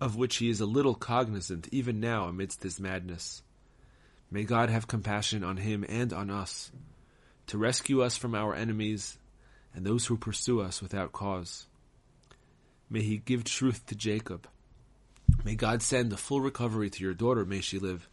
of 0.00 0.16
which 0.16 0.36
he 0.36 0.48
is 0.48 0.60
a 0.60 0.66
little 0.66 0.94
cognizant 0.94 1.68
even 1.70 2.00
now 2.00 2.24
amidst 2.24 2.62
his 2.62 2.80
madness. 2.80 3.42
May 4.30 4.44
God 4.44 4.70
have 4.70 4.88
compassion 4.88 5.44
on 5.44 5.58
him 5.58 5.84
and 5.88 6.12
on 6.12 6.30
us, 6.30 6.72
to 7.50 7.58
rescue 7.58 8.00
us 8.00 8.16
from 8.16 8.32
our 8.32 8.54
enemies 8.54 9.18
and 9.74 9.84
those 9.84 10.06
who 10.06 10.16
pursue 10.16 10.60
us 10.60 10.80
without 10.80 11.10
cause. 11.10 11.66
May 12.88 13.02
he 13.02 13.16
give 13.16 13.42
truth 13.42 13.84
to 13.86 13.96
Jacob. 13.96 14.46
May 15.44 15.56
God 15.56 15.82
send 15.82 16.12
a 16.12 16.16
full 16.16 16.40
recovery 16.40 16.90
to 16.90 17.02
your 17.02 17.12
daughter, 17.12 17.44
may 17.44 17.60
she 17.60 17.80
live, 17.80 18.08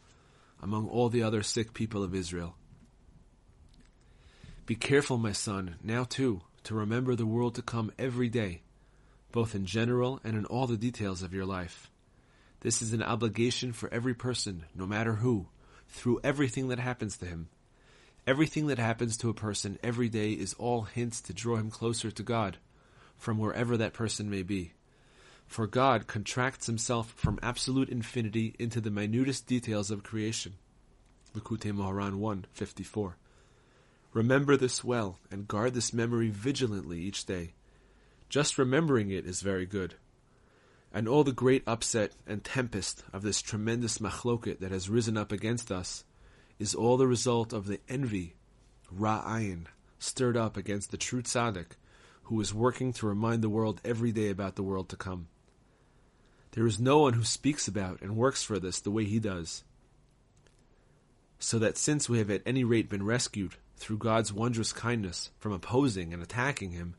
among 0.60 0.88
all 0.88 1.10
the 1.10 1.22
other 1.22 1.44
sick 1.44 1.76
people 1.76 2.02
of 2.04 2.16
Israel. 2.16 2.56
Be 4.66 4.74
careful, 4.74 5.20
my 5.20 5.34
son, 5.34 5.76
now 5.84 6.04
too, 6.04 6.42
to 6.64 6.74
remember 6.74 7.14
the 7.14 7.28
world 7.28 7.54
to 7.56 7.62
come 7.62 7.92
every 8.00 8.30
day, 8.30 8.64
both 9.32 9.54
in 9.54 9.68
general 9.68 10.20
and 10.24 10.36
in 10.36 10.46
all 10.46 10.66
the 10.66 10.78
details 10.78 11.22
of 11.22 11.36
your 11.36 11.46
life. 11.46 11.92
This 12.62 12.82
is 12.82 12.92
an 12.92 13.04
obligation 13.04 13.72
for 13.72 13.94
every 13.94 14.16
person, 14.16 14.64
no 14.74 14.88
matter 14.88 15.14
who, 15.14 15.46
through 15.90 16.22
everything 16.24 16.70
that 16.70 16.80
happens 16.80 17.18
to 17.18 17.28
him. 17.28 17.50
Everything 18.28 18.68
that 18.68 18.78
happens 18.78 19.16
to 19.16 19.30
a 19.30 19.34
person 19.34 19.80
every 19.82 20.10
day 20.10 20.34
is 20.34 20.54
all 20.56 20.82
hints 20.82 21.22
to 21.22 21.34
draw 21.34 21.56
him 21.56 21.72
closer 21.72 22.12
to 22.12 22.24
God, 22.24 22.58
from 23.18 23.38
wherever 23.38 23.78
that 23.78 23.94
person 23.94 24.30
may 24.30 24.44
be. 24.44 24.74
For 25.48 25.66
God 25.66 26.08
contracts 26.08 26.66
himself 26.66 27.14
from 27.16 27.40
absolute 27.42 27.88
infinity 27.88 28.54
into 28.60 28.82
the 28.82 28.92
minutest 28.92 29.48
details 29.48 29.90
of 29.90 30.04
creation. 30.04 30.56
Likutei 31.34 31.72
Moharan 31.72 32.16
154. 32.16 33.16
Remember 34.12 34.58
this 34.58 34.84
well, 34.84 35.20
and 35.32 35.48
guard 35.48 35.74
this 35.74 35.94
memory 35.94 36.30
vigilantly 36.30 37.00
each 37.00 37.26
day. 37.26 37.54
Just 38.28 38.58
remembering 38.58 39.10
it 39.10 39.26
is 39.26 39.40
very 39.40 39.66
good. 39.66 39.94
And 40.94 41.08
all 41.08 41.24
the 41.24 41.32
great 41.32 41.64
upset 41.66 42.12
and 42.28 42.44
tempest 42.44 43.06
of 43.14 43.22
this 43.22 43.42
tremendous 43.42 44.00
machloket 44.00 44.60
that 44.60 44.72
has 44.72 44.90
risen 44.90 45.16
up 45.16 45.32
against 45.32 45.72
us 45.72 46.04
is 46.60 46.76
all 46.76 46.98
the 46.98 47.08
result 47.08 47.54
of 47.54 47.68
the 47.68 47.80
envy, 47.88 48.36
ra'ayin, 48.96 49.66
stirred 50.00 50.38
up 50.38 50.58
against 50.58 50.92
the 50.92 50.98
true 50.98 51.22
tzaddik, 51.22 51.72
who 52.24 52.40
is 52.42 52.54
working 52.54 52.92
to 52.94 53.08
remind 53.08 53.42
the 53.42 53.50
world 53.50 53.80
every 53.86 54.12
day 54.12 54.30
about 54.30 54.56
the 54.56 54.64
world 54.64 54.90
to 54.90 54.96
come. 54.96 55.28
There 56.52 56.66
is 56.66 56.80
no 56.80 57.00
one 57.00 57.14
who 57.14 57.24
speaks 57.24 57.68
about 57.68 58.02
and 58.02 58.16
works 58.16 58.44
for 58.44 58.60
this 58.60 58.80
the 58.80 58.92
way 58.92 59.06
he 59.06 59.20
does. 59.20 59.64
So 61.40 61.60
that 61.60 61.78
since 61.78 62.10
we 62.10 62.18
have 62.18 62.32
at 62.32 62.42
any 62.46 62.64
rate 62.64 62.90
been 62.90 63.06
rescued 63.06 63.54
through 63.76 64.00
God's 64.00 64.34
wondrous 64.34 64.74
kindness 64.74 65.30
from 65.38 65.52
opposing 65.52 66.14
and 66.14 66.24
attacking 66.24 66.72
him, 66.72 66.96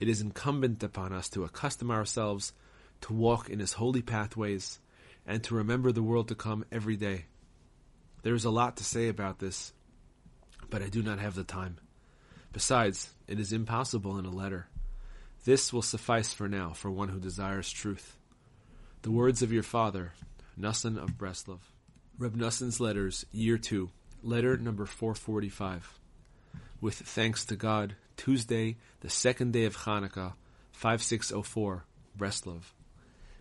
it 0.00 0.08
is 0.08 0.20
incumbent 0.20 0.82
upon 0.82 1.12
us 1.12 1.28
to 1.30 1.44
accustom 1.44 1.90
ourselves 1.90 2.52
to 3.02 3.12
walk 3.12 3.48
in 3.48 3.60
his 3.60 3.74
holy 3.74 4.02
pathways 4.02 4.80
and 5.24 5.44
to 5.44 5.54
remember 5.54 5.92
the 5.92 6.02
world 6.02 6.26
to 6.28 6.34
come 6.34 6.64
every 6.72 6.96
day. 6.96 7.26
There 8.22 8.34
is 8.34 8.44
a 8.44 8.50
lot 8.50 8.76
to 8.76 8.84
say 8.84 9.08
about 9.08 9.38
this, 9.38 9.72
but 10.70 10.82
I 10.82 10.88
do 10.88 11.02
not 11.02 11.18
have 11.18 11.34
the 11.34 11.44
time. 11.44 11.78
Besides, 12.52 13.10
it 13.26 13.40
is 13.40 13.52
impossible 13.52 14.18
in 14.18 14.26
a 14.26 14.30
letter. 14.30 14.68
This 15.44 15.72
will 15.72 15.82
suffice 15.82 16.32
for 16.32 16.48
now 16.48 16.70
for 16.70 16.90
one 16.90 17.08
who 17.08 17.18
desires 17.18 17.70
truth. 17.70 18.16
The 19.02 19.10
words 19.10 19.42
of 19.42 19.52
your 19.52 19.64
father, 19.64 20.12
Nussin 20.58 20.96
of 20.96 21.18
Breslov. 21.18 21.58
Reb 22.18 22.36
Nussin's 22.36 22.78
Letters, 22.78 23.26
Year 23.32 23.58
2, 23.58 23.90
Letter 24.22 24.56
number 24.56 24.86
445. 24.86 25.98
With 26.80 26.94
thanks 26.94 27.44
to 27.46 27.56
God, 27.56 27.96
Tuesday, 28.16 28.76
the 29.00 29.10
second 29.10 29.52
day 29.52 29.64
of 29.64 29.78
Hanukkah, 29.78 30.34
5604, 30.70 31.84
Breslov. 32.16 32.62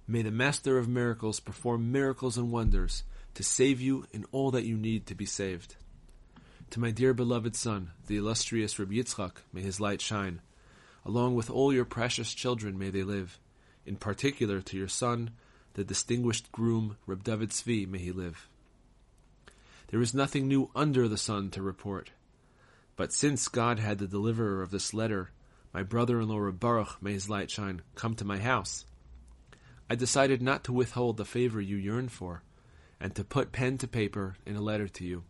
May 0.07 0.23
the 0.23 0.31
Master 0.31 0.79
of 0.79 0.87
Miracles 0.87 1.39
perform 1.39 1.91
miracles 1.91 2.37
and 2.37 2.51
wonders 2.51 3.03
to 3.35 3.43
save 3.43 3.79
you 3.81 4.05
in 4.11 4.25
all 4.31 4.51
that 4.51 4.65
you 4.65 4.77
need 4.77 5.05
to 5.07 5.15
be 5.15 5.25
saved. 5.25 5.75
To 6.71 6.79
my 6.79 6.91
dear 6.91 7.13
beloved 7.13 7.55
son, 7.55 7.91
the 8.07 8.17
illustrious 8.17 8.79
Rabbi 8.79 8.93
Yitzchak, 8.95 9.37
may 9.51 9.61
his 9.61 9.79
light 9.79 10.01
shine. 10.01 10.41
Along 11.05 11.35
with 11.35 11.49
all 11.49 11.73
your 11.73 11.85
precious 11.85 12.33
children, 12.33 12.77
may 12.77 12.89
they 12.89 13.03
live. 13.03 13.39
In 13.85 13.95
particular, 13.95 14.61
to 14.61 14.77
your 14.77 14.87
son, 14.87 15.31
the 15.73 15.83
distinguished 15.83 16.51
groom, 16.51 16.97
Reb 17.05 17.23
David 17.23 17.49
Tzvi, 17.49 17.87
may 17.87 17.97
he 17.97 18.11
live. 18.11 18.47
There 19.87 20.01
is 20.01 20.13
nothing 20.13 20.47
new 20.47 20.69
under 20.75 21.07
the 21.07 21.17
sun 21.17 21.49
to 21.51 21.61
report. 21.61 22.11
But 22.95 23.11
since 23.11 23.47
God 23.47 23.79
had 23.79 23.97
the 23.97 24.07
deliverer 24.07 24.61
of 24.61 24.71
this 24.71 24.93
letter, 24.93 25.31
my 25.73 25.83
brother-in-law 25.83 26.37
Reb 26.37 26.59
Baruch, 26.59 27.01
may 27.01 27.13
his 27.13 27.29
light 27.29 27.49
shine, 27.49 27.81
come 27.95 28.15
to 28.15 28.25
my 28.25 28.37
house, 28.37 28.85
I 29.89 29.95
decided 29.95 30.41
not 30.41 30.63
to 30.65 30.73
withhold 30.73 31.17
the 31.17 31.25
favor 31.25 31.59
you 31.59 31.75
yearn 31.75 32.07
for, 32.07 32.43
and 33.01 33.15
to 33.15 33.23
put 33.23 33.51
pen 33.51 33.77
to 33.79 33.87
paper 33.87 34.35
in 34.45 34.55
a 34.55 34.61
letter 34.61 34.87
to 34.87 35.03
you. 35.03 35.23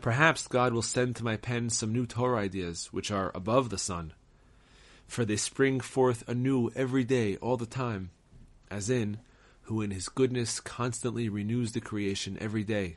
Perhaps 0.00 0.48
God 0.48 0.72
will 0.72 0.82
send 0.82 1.14
to 1.16 1.24
my 1.24 1.36
pen 1.36 1.70
some 1.70 1.92
new 1.92 2.06
Torah 2.06 2.40
ideas 2.40 2.88
which 2.92 3.10
are 3.10 3.30
above 3.34 3.70
the 3.70 3.78
sun, 3.78 4.14
for 5.06 5.24
they 5.24 5.36
spring 5.36 5.78
forth 5.78 6.26
anew 6.28 6.70
every 6.74 7.04
day, 7.04 7.36
all 7.36 7.56
the 7.56 7.66
time, 7.66 8.10
as 8.70 8.90
in, 8.90 9.18
who 9.62 9.80
in 9.80 9.90
his 9.90 10.08
goodness 10.08 10.58
constantly 10.58 11.28
renews 11.28 11.72
the 11.72 11.80
creation 11.80 12.36
every 12.40 12.64
day, 12.64 12.96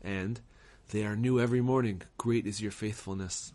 and 0.00 0.40
they 0.90 1.04
are 1.04 1.16
new 1.16 1.38
every 1.38 1.60
morning, 1.60 2.00
great 2.16 2.46
is 2.46 2.62
your 2.62 2.70
faithfulness. 2.70 3.52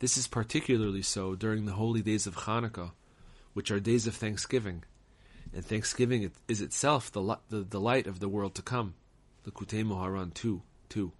This 0.00 0.18
is 0.18 0.26
particularly 0.26 1.02
so 1.02 1.34
during 1.34 1.64
the 1.64 1.72
holy 1.72 2.02
days 2.02 2.26
of 2.26 2.36
Hanukkah, 2.36 2.90
which 3.54 3.70
are 3.70 3.80
days 3.80 4.06
of 4.06 4.14
thanksgiving, 4.14 4.82
and 5.52 5.64
thanksgiving 5.64 6.30
is 6.48 6.60
itself 6.60 7.10
the, 7.10 7.38
the 7.48 7.64
delight 7.64 8.06
of 8.06 8.20
the 8.20 8.28
world 8.28 8.54
to 8.56 8.62
come. 8.62 8.94
Likutei 9.46 9.84
Moharan 9.84 10.32
2 10.34 10.62
2. 10.90 11.12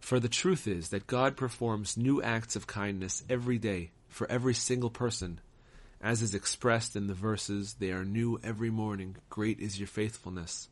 For 0.00 0.20
the 0.20 0.28
truth 0.28 0.66
is 0.66 0.90
that 0.90 1.06
God 1.06 1.36
performs 1.36 1.96
new 1.96 2.22
acts 2.22 2.56
of 2.56 2.66
kindness 2.66 3.24
every 3.28 3.58
day 3.58 3.90
for 4.08 4.30
every 4.30 4.54
single 4.54 4.90
person. 4.90 5.40
As 6.00 6.22
is 6.22 6.34
expressed 6.34 6.94
in 6.94 7.06
the 7.06 7.14
verses, 7.14 7.74
they 7.74 7.90
are 7.90 8.04
new 8.04 8.38
every 8.44 8.70
morning, 8.70 9.16
great 9.30 9.58
is 9.58 9.78
your 9.78 9.88
faithfulness. 9.88 10.68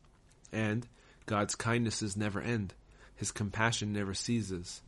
And 0.53 0.87
God's 1.25 1.55
kindnesses 1.55 2.15
never 2.15 2.39
end, 2.39 2.73
His 3.15 3.31
compassion 3.31 3.91
never 3.91 4.13
ceases. 4.13 4.81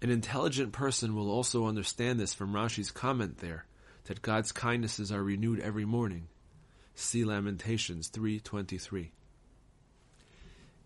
An 0.00 0.10
intelligent 0.10 0.72
person 0.72 1.14
will 1.14 1.30
also 1.30 1.66
understand 1.66 2.20
this 2.20 2.34
from 2.34 2.52
Rashi's 2.52 2.90
comment 2.90 3.38
there, 3.38 3.66
that 4.06 4.22
God's 4.22 4.52
kindnesses 4.52 5.12
are 5.12 5.22
renewed 5.22 5.60
every 5.60 5.84
morning. 5.84 6.28
See 6.94 7.24
Lamentations 7.24 8.08
3:23. 8.08 9.12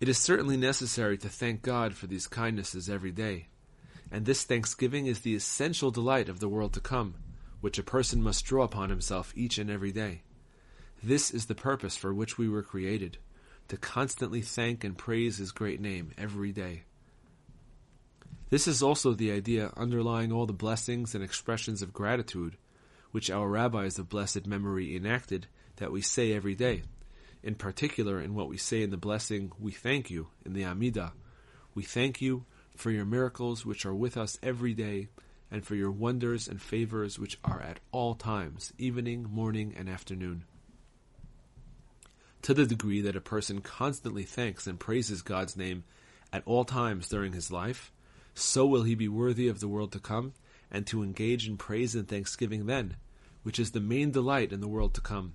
It 0.01 0.09
is 0.09 0.19
certainly 0.19 0.57
necessary 0.57 1.19
to 1.19 1.29
thank 1.29 1.63
God 1.63 1.95
for 1.95 2.07
these 2.07 2.27
kindnesses 2.27 2.89
every 2.89 3.13
day, 3.13 3.49
and 4.11 4.27
this 4.27 4.45
thanksgiving 4.45 5.07
is 5.07 5.21
the 5.21 5.35
essential 5.35 5.91
delight 5.91 6.29
of 6.29 6.41
the 6.41 6.49
world 6.49 6.73
to 6.75 6.81
come, 6.81 7.15
which 7.61 7.79
a 7.79 7.83
person 7.83 8.23
must 8.23 8.45
draw 8.45 8.65
upon 8.65 8.91
himself 8.91 9.33
each 9.37 9.59
and 9.59 9.71
every 9.71 9.93
day. 9.93 10.23
This 11.03 11.31
is 11.31 11.47
the 11.47 11.55
purpose 11.55 11.97
for 11.97 12.13
which 12.13 12.37
we 12.37 12.49
were 12.49 12.63
created, 12.63 13.19
to 13.69 13.77
constantly 13.77 14.43
thank 14.43 14.85
and 14.85 14.99
praise 14.99 15.39
His 15.39 15.53
great 15.53 15.81
name 15.81 16.13
every 16.19 16.53
day. 16.53 16.83
This 18.51 18.67
is 18.67 18.83
also 18.83 19.15
the 19.15 19.31
idea 19.31 19.73
underlying 19.77 20.33
all 20.33 20.45
the 20.45 20.53
blessings 20.53 21.15
and 21.15 21.23
expressions 21.23 21.81
of 21.83 21.93
gratitude 21.93 22.57
which 23.11 23.31
our 23.31 23.49
rabbis 23.49 23.99
of 23.99 24.09
blessed 24.09 24.47
memory 24.47 24.97
enacted 24.97 25.47
that 25.77 25.93
we 25.93 26.01
say 26.01 26.33
every 26.33 26.55
day. 26.55 26.83
In 27.43 27.55
particular, 27.55 28.21
in 28.21 28.35
what 28.35 28.49
we 28.49 28.57
say 28.57 28.83
in 28.83 28.91
the 28.91 28.97
blessing, 28.97 29.53
we 29.59 29.73
thank 29.73 30.11
you, 30.11 30.29
in 30.45 30.53
the 30.53 30.63
Amidah. 30.63 31.13
We 31.75 31.83
thank 31.83 32.21
you 32.21 32.45
for 32.77 32.91
your 32.91 33.05
miracles 33.05 33.65
which 33.65 33.87
are 33.87 33.95
with 33.95 34.17
us 34.17 34.39
every 34.43 34.75
day, 34.75 35.09
and 35.51 35.65
for 35.65 35.75
your 35.75 35.91
wonders 35.91 36.47
and 36.47 36.61
favors 36.61 37.19
which 37.19 37.39
are 37.45 37.61
at 37.61 37.81
all 37.93 38.15
times, 38.15 38.73
evening, 38.79 39.27
morning, 39.31 39.75
and 39.77 39.89
afternoon. 39.89 40.45
To 42.43 42.55
the 42.55 42.67
degree 42.67 43.01
that 43.03 43.17
a 43.17 43.21
person 43.21 43.61
constantly 43.61 44.23
thanks 44.23 44.67
and 44.67 44.79
praises 44.79 45.23
God's 45.23 45.57
name 45.57 45.85
at 46.33 46.43
all 46.47 46.65
times 46.65 47.09
during 47.09 47.33
his 47.33 47.51
life, 47.51 47.93
so 48.35 48.65
will 48.65 48.85
he 48.85 48.95
be 48.95 49.09
worthy 49.09 49.49
of 49.49 49.61
the 49.61 49.69
world 49.69 49.93
to 49.93 49.99
come, 49.99 50.33
and 50.71 50.87
to 50.87 51.03
engage 51.03 51.49
in 51.49 51.57
praise 51.57 51.95
and 51.95 52.09
thanksgiving 52.09 52.67
then, 52.67 52.97
which 53.43 53.59
is 53.59 53.73
the 53.73 53.81
main 53.81 54.11
delight 54.11 54.53
in 54.53 54.61
the 54.61 54.69
world 54.69 54.95
to 54.95 55.01
come. 55.01 55.35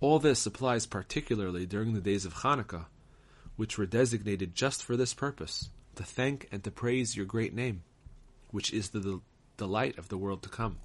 All 0.00 0.18
this 0.18 0.46
applies 0.46 0.86
particularly 0.86 1.66
during 1.66 1.94
the 1.94 2.00
days 2.00 2.24
of 2.24 2.34
Hanukkah, 2.34 2.86
which 3.56 3.78
were 3.78 3.86
designated 3.86 4.54
just 4.54 4.82
for 4.82 4.96
this 4.96 5.14
purpose, 5.14 5.70
to 5.94 6.02
thank 6.02 6.48
and 6.50 6.64
to 6.64 6.70
praise 6.70 7.16
your 7.16 7.26
great 7.26 7.54
name, 7.54 7.82
which 8.50 8.72
is 8.72 8.90
the 8.90 9.00
del- 9.00 9.22
delight 9.56 9.98
of 9.98 10.08
the 10.08 10.18
world 10.18 10.42
to 10.42 10.48
come. 10.48 10.78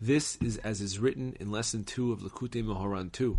This 0.00 0.36
is 0.36 0.58
as 0.58 0.80
is 0.80 0.98
written 0.98 1.36
in 1.40 1.50
lesson 1.50 1.84
2 1.84 2.12
of 2.12 2.20
Likutei 2.20 2.62
Moharan 2.62 3.10
2, 3.10 3.38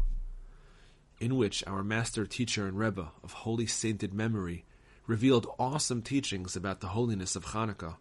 in 1.19 1.35
which 1.37 1.63
our 1.65 1.83
master 1.83 2.25
teacher 2.25 2.67
and 2.67 2.77
Rebbe 2.77 3.11
of 3.23 3.31
holy 3.31 3.65
sainted 3.65 4.13
memory 4.13 4.65
revealed 5.07 5.47
awesome 5.57 6.01
teachings 6.01 6.55
about 6.55 6.81
the 6.81 6.89
holiness 6.89 7.35
of 7.35 7.45
Hanukkah. 7.45 7.95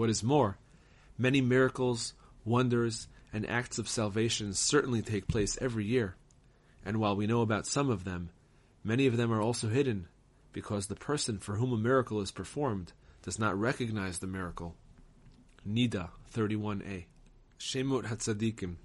What 0.00 0.08
is 0.08 0.22
more, 0.22 0.56
many 1.18 1.42
miracles, 1.42 2.14
wonders, 2.46 3.06
and 3.34 3.46
acts 3.46 3.78
of 3.78 3.86
salvation 3.86 4.54
certainly 4.54 5.02
take 5.02 5.28
place 5.28 5.58
every 5.60 5.84
year, 5.84 6.16
and 6.86 6.96
while 6.96 7.14
we 7.14 7.26
know 7.26 7.42
about 7.42 7.66
some 7.66 7.90
of 7.90 8.04
them, 8.04 8.30
many 8.82 9.06
of 9.06 9.18
them 9.18 9.30
are 9.30 9.42
also 9.42 9.68
hidden 9.68 10.08
because 10.54 10.86
the 10.86 10.94
person 10.94 11.36
for 11.36 11.56
whom 11.56 11.74
a 11.74 11.76
miracle 11.76 12.22
is 12.22 12.30
performed 12.30 12.94
does 13.20 13.38
not 13.38 13.60
recognize 13.60 14.20
the 14.20 14.26
miracle. 14.26 14.74
Nida 15.68 16.08
31a 16.34 17.04
Shemot 17.58 18.06
Hatzadikim. 18.06 18.76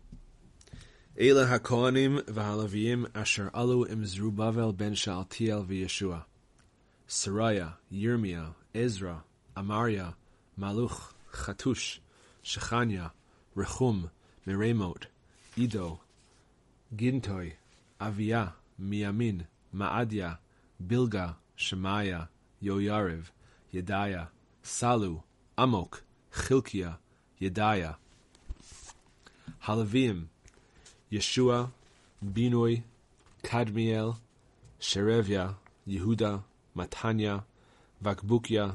Eila 1.18 1.48
HaKohanim 1.48 2.24
v'Halaviyim 2.24 3.10
asher 3.16 3.50
alu 3.54 3.86
im 3.86 4.06
Zerubbabel 4.06 4.74
ben 4.74 4.96
Shaltiel 4.96 5.66
v'Yeshua. 5.66 6.26
Saraya, 7.08 7.76
Yirmiyah, 7.90 8.54
Ezra, 8.74 9.24
Amaria, 9.56 10.16
מלוך, 10.58 11.14
חתוש, 11.32 12.02
שכניה, 12.44 13.08
רחום, 13.58 14.06
מרימות, 14.48 15.06
עידו, 15.56 15.98
גינטוי, 16.94 17.52
אביה, 18.02 18.48
מימין, 18.80 19.42
מעדיה, 19.74 20.34
בילגה, 20.80 21.32
שמעיה, 21.56 22.24
יוירב, 22.62 23.30
ידיה, 23.74 24.26
סלו, 24.64 25.22
עמוק, 25.60 26.00
חלקיה, 26.32 26.94
ידיה. 27.42 27.92
הלווים, 29.64 30.26
ישוע, 31.12 31.66
בינוי, 32.22 32.82
קדמיאל, 33.42 34.10
שרביה, 34.80 35.52
יהודה, 35.88 36.38
מתניה, 36.76 37.38
בקבוקיה, 38.02 38.70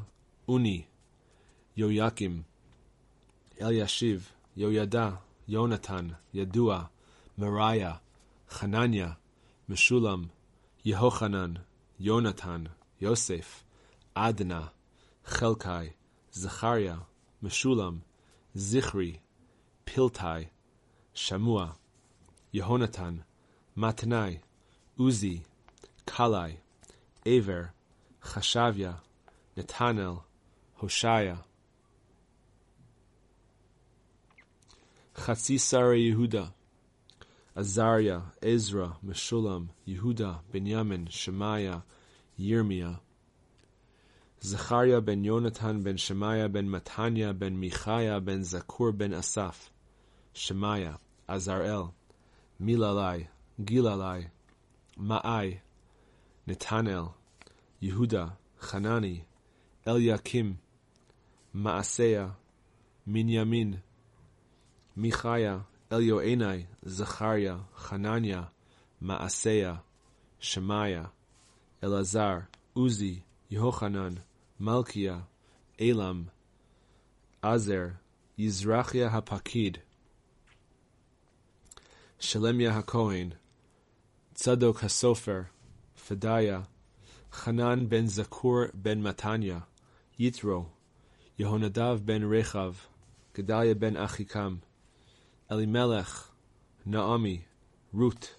אוני, 0.48 0.82
Yoyakim, 1.76 2.44
Eliashiv, 3.60 4.22
Yoyada, 4.56 5.18
Yonatan, 5.48 6.16
Yadua, 6.34 6.88
Mariah, 7.36 7.96
Hananya, 8.50 9.16
Meshulam, 9.70 10.30
Yehochanan, 10.84 11.58
Yonatan, 12.00 12.68
Yosef, 12.98 13.64
Adna, 14.16 14.72
Chelkai, 15.26 15.92
Zechariah, 16.34 16.96
Meshulam, 17.42 18.00
Zichri, 18.56 19.18
Piltai, 19.86 20.48
Shamua, 21.14 21.74
Yehonatan, 22.52 23.20
Matnai, 23.76 24.38
Uzi, 24.98 25.42
Kalai, 26.06 26.56
Aver, 27.24 27.72
Chashavia, 28.24 28.96
Netanel, 29.56 30.22
Hoshaya. 30.80 31.38
Chatzisara 35.20 35.96
Yehuda, 35.98 36.52
Azariah, 37.54 38.22
Ezra, 38.42 38.96
Meshulam, 39.06 39.68
Yehuda, 39.86 40.38
Benjamin, 40.50 41.06
Shemaiah, 41.10 41.82
Yirmiyah, 42.38 42.98
Zechariah 44.42 45.02
ben 45.02 45.22
Yonatan 45.22 45.84
ben 45.84 45.96
Shemaiah 45.96 46.48
ben 46.48 46.66
Matanya 46.68 47.38
ben 47.38 47.60
Michaya 47.60 48.24
ben 48.24 48.40
Zakur 48.40 48.96
ben 48.96 49.12
Asaph, 49.12 49.70
Shemaiah, 50.32 50.98
Azarel, 51.28 51.92
Milalai, 52.58 53.26
Gilalai, 53.62 54.28
Ma'ai, 54.98 55.58
Netanel, 56.48 57.12
Yehuda, 57.82 58.32
Hanani, 58.62 59.24
Eliakim, 59.86 60.56
Maaseya, 61.54 62.30
Minyamin, 63.06 63.80
מיכיה, 64.96 65.58
אליוענאי, 65.92 66.64
זכריה, 66.82 67.58
חנניה, 67.76 68.42
מעשיה, 69.00 69.74
שמעיה, 70.38 71.04
אלעזר, 71.84 72.38
עוזי, 72.72 73.20
יהוחנן, 73.50 74.14
מלכיה, 74.60 75.20
אלם, 75.80 76.24
עזר, 77.42 77.86
יזרחיה 78.38 79.08
הפקיד, 79.08 79.78
שלמיה 82.18 82.78
הכהן, 82.78 83.30
צדוק 84.34 84.84
הסופר, 84.84 85.40
פדיה, 86.08 86.60
חנן 87.32 87.88
בן 87.88 88.06
זכור 88.06 88.60
בן 88.74 89.02
מתניה, 89.02 89.58
יתרו, 90.18 90.64
יהונדב 91.38 91.98
בן 92.04 92.22
רחב, 92.34 92.72
גדליה 93.34 93.74
בן 93.74 93.96
אחיקם, 93.96 94.56
Elimelech, 95.50 96.06
Naomi, 96.84 97.44
Ruth, 97.92 98.36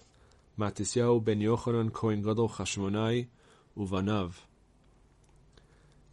Matisyahu 0.58 1.22
ben 1.22 1.40
Yochanan 1.40 1.92
Kohen 1.92 2.22
Gadol 2.22 2.48
Chashmonai, 2.48 3.26
Uvanav, 3.76 4.32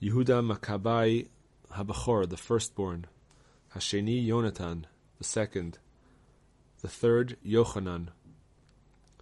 Yehuda 0.01 0.45
Makabai 0.45 1.29
Habachor, 1.71 2.27
the 2.29 2.35
firstborn, 2.35 3.05
Hasheni 3.73 4.27
Yonatan, 4.27 4.83
the 5.17 5.23
second, 5.23 5.77
the 6.81 6.89
third 6.89 7.37
Yochanan, 7.45 8.07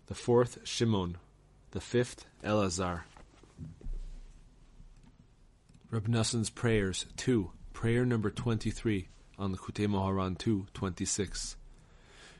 the 0.07 0.15
fourth 0.15 0.57
Shimon, 0.63 1.17
the 1.71 1.81
fifth 1.81 2.25
Elazar. 2.43 3.01
Reb 5.91 6.07
Nassan's 6.07 6.49
prayers, 6.49 7.05
2, 7.17 7.51
prayer 7.73 8.03
number 8.03 8.31
23 8.31 9.09
on 9.37 9.55
Likutei 9.55 9.87
Moharan 9.87 10.35
2, 10.37 10.65
26. 10.73 11.55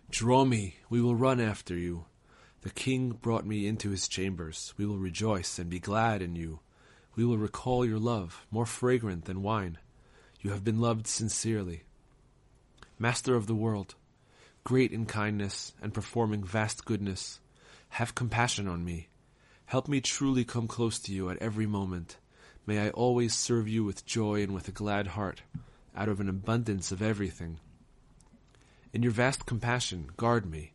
Draw 0.09 0.45
me, 0.45 0.77
we 0.89 1.01
will 1.01 1.15
run 1.15 1.41
after 1.41 1.75
you. 1.75 2.05
The 2.61 2.69
king 2.69 3.11
brought 3.11 3.45
me 3.45 3.67
into 3.67 3.89
his 3.89 4.07
chambers. 4.07 4.73
We 4.77 4.85
will 4.85 4.97
rejoice 4.97 5.59
and 5.59 5.69
be 5.69 5.79
glad 5.79 6.21
in 6.21 6.35
you. 6.35 6.61
We 7.15 7.25
will 7.25 7.37
recall 7.37 7.85
your 7.85 7.99
love, 7.99 8.45
more 8.49 8.65
fragrant 8.65 9.25
than 9.25 9.43
wine. 9.43 9.77
You 10.39 10.51
have 10.51 10.63
been 10.63 10.79
loved 10.79 11.07
sincerely. 11.07 11.83
Master 12.97 13.35
of 13.35 13.47
the 13.47 13.55
world, 13.55 13.95
great 14.63 14.91
in 14.91 15.05
kindness 15.07 15.73
and 15.81 15.93
performing 15.93 16.43
vast 16.43 16.85
goodness, 16.85 17.41
have 17.89 18.15
compassion 18.15 18.67
on 18.67 18.85
me. 18.85 19.09
Help 19.65 19.89
me 19.89 19.99
truly 19.99 20.45
come 20.45 20.67
close 20.67 20.99
to 20.99 21.13
you 21.13 21.29
at 21.29 21.37
every 21.41 21.65
moment. 21.65 22.15
May 22.65 22.79
I 22.79 22.91
always 22.91 23.33
serve 23.33 23.67
you 23.67 23.83
with 23.83 24.05
joy 24.05 24.41
and 24.41 24.53
with 24.53 24.69
a 24.69 24.71
glad 24.71 25.07
heart, 25.07 25.41
out 25.95 26.07
of 26.07 26.21
an 26.21 26.29
abundance 26.29 26.93
of 26.93 27.01
everything. 27.01 27.59
In 28.97 29.03
your 29.03 29.11
vast 29.11 29.45
compassion, 29.45 30.09
guard 30.17 30.49
me. 30.49 30.71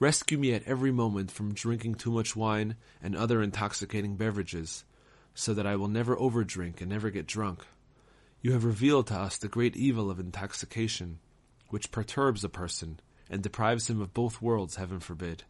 Rescue 0.00 0.38
me 0.38 0.54
at 0.54 0.66
every 0.66 0.90
moment 0.90 1.30
from 1.30 1.52
drinking 1.52 1.96
too 1.96 2.10
much 2.10 2.34
wine 2.34 2.76
and 3.02 3.14
other 3.14 3.42
intoxicating 3.42 4.16
beverages, 4.16 4.84
so 5.34 5.52
that 5.52 5.66
I 5.66 5.76
will 5.76 5.86
never 5.86 6.16
overdrink 6.16 6.80
and 6.80 6.88
never 6.88 7.10
get 7.10 7.26
drunk. 7.26 7.66
You 8.40 8.52
have 8.52 8.64
revealed 8.64 9.08
to 9.08 9.16
us 9.16 9.36
the 9.36 9.48
great 9.48 9.76
evil 9.76 10.10
of 10.10 10.18
intoxication, 10.18 11.18
which 11.68 11.90
perturbs 11.90 12.42
a 12.42 12.48
person 12.48 12.98
and 13.28 13.42
deprives 13.42 13.90
him 13.90 14.00
of 14.00 14.14
both 14.14 14.40
worlds, 14.40 14.76
heaven 14.76 14.98
forbid. 14.98 15.44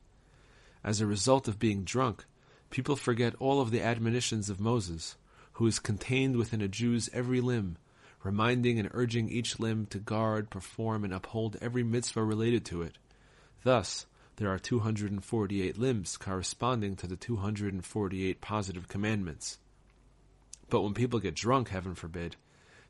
As 0.82 1.00
a 1.00 1.06
result 1.06 1.46
of 1.46 1.60
being 1.60 1.84
drunk, 1.84 2.24
people 2.70 2.96
forget 2.96 3.36
all 3.38 3.60
of 3.60 3.70
the 3.70 3.82
admonitions 3.82 4.50
of 4.50 4.58
Moses, 4.58 5.14
who 5.52 5.66
is 5.68 5.78
contained 5.78 6.34
within 6.34 6.60
a 6.60 6.66
Jew's 6.66 7.08
every 7.12 7.40
limb, 7.40 7.78
reminding 8.22 8.78
and 8.78 8.90
urging 8.92 9.28
each 9.28 9.58
limb 9.58 9.86
to 9.86 9.98
guard, 9.98 10.50
perform, 10.50 11.04
and 11.04 11.12
uphold 11.12 11.56
every 11.60 11.82
mitzvah 11.82 12.22
related 12.22 12.64
to 12.64 12.82
it. 12.82 12.98
Thus, 13.62 14.06
there 14.36 14.50
are 14.50 14.58
248 14.58 15.78
limbs 15.78 16.16
corresponding 16.16 16.96
to 16.96 17.06
the 17.06 17.16
248 17.16 18.40
positive 18.40 18.88
commandments. 18.88 19.58
But 20.68 20.82
when 20.82 20.94
people 20.94 21.20
get 21.20 21.34
drunk, 21.34 21.68
heaven 21.68 21.94
forbid, 21.94 22.36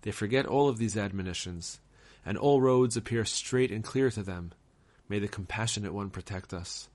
they 0.02 0.10
forget 0.10 0.46
all 0.46 0.68
of 0.68 0.78
these 0.78 0.96
admonitions, 0.96 1.80
and 2.24 2.36
all 2.36 2.60
roads 2.60 2.96
appear 2.96 3.24
straight 3.24 3.70
and 3.70 3.84
clear 3.84 4.10
to 4.10 4.22
them. 4.22 4.52
May 5.08 5.18
the 5.18 5.28
compassionate 5.28 5.94
one 5.94 6.10
protect 6.10 6.52
us. 6.52 6.88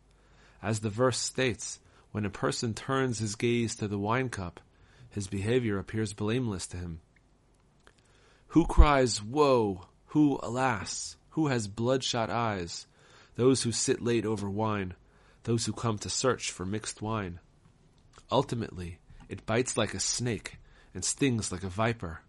As 0.62 0.80
the 0.80 0.90
verse 0.90 1.18
states, 1.18 1.80
when 2.12 2.26
a 2.26 2.30
person 2.30 2.74
turns 2.74 3.20
his 3.20 3.36
gaze 3.36 3.76
to 3.76 3.88
the 3.88 3.98
wine 3.98 4.30
cup, 4.30 4.60
his 5.10 5.28
behavior 5.28 5.78
appears 5.78 6.14
blameless 6.14 6.68
to 6.68 6.78
him. 6.78 7.00
Who 8.52 8.66
cries, 8.66 9.24
Woe! 9.24 9.86
Who, 10.08 10.38
alas! 10.44 11.16
Who 11.32 11.48
has 11.48 11.70
bloodshot 11.70 12.30
eyes? 12.30 12.86
Those 13.36 13.64
who 13.64 13.72
sit 13.72 14.02
late 14.02 14.26
over 14.26 14.50
wine, 14.50 14.94
those 15.44 15.66
who 15.66 15.72
come 15.72 15.98
to 16.00 16.10
search 16.10 16.52
for 16.52 16.66
mixed 16.66 17.02
wine. 17.02 17.40
Ultimately, 18.30 19.00
it 19.30 19.46
bites 19.46 19.78
like 19.78 19.94
a 19.94 20.02
snake 20.02 20.58
and 20.94 21.06
stings 21.06 21.50
like 21.50 21.64
a 21.64 21.70
viper. 21.70 22.24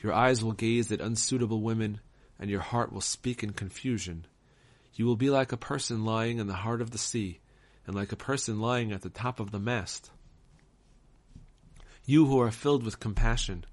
Your 0.00 0.12
eyes 0.12 0.42
will 0.42 0.50
gaze 0.50 0.90
at 0.90 1.00
unsuitable 1.00 1.62
women, 1.62 2.00
and 2.40 2.50
your 2.50 2.58
heart 2.58 2.92
will 2.92 3.00
speak 3.00 3.44
in 3.44 3.52
confusion. 3.52 4.26
You 4.94 5.06
will 5.06 5.14
be 5.14 5.30
like 5.30 5.52
a 5.52 5.56
person 5.56 6.04
lying 6.04 6.38
in 6.38 6.48
the 6.48 6.54
heart 6.54 6.82
of 6.82 6.90
the 6.90 6.98
sea, 6.98 7.38
and 7.86 7.94
like 7.94 8.10
a 8.10 8.16
person 8.16 8.60
lying 8.60 8.90
at 8.90 9.02
the 9.02 9.10
top 9.10 9.38
of 9.38 9.52
the 9.52 9.60
mast. 9.60 10.10
You 12.04 12.26
who 12.26 12.40
are 12.40 12.50
filled 12.50 12.82
with 12.82 12.98
compassion, 12.98 13.64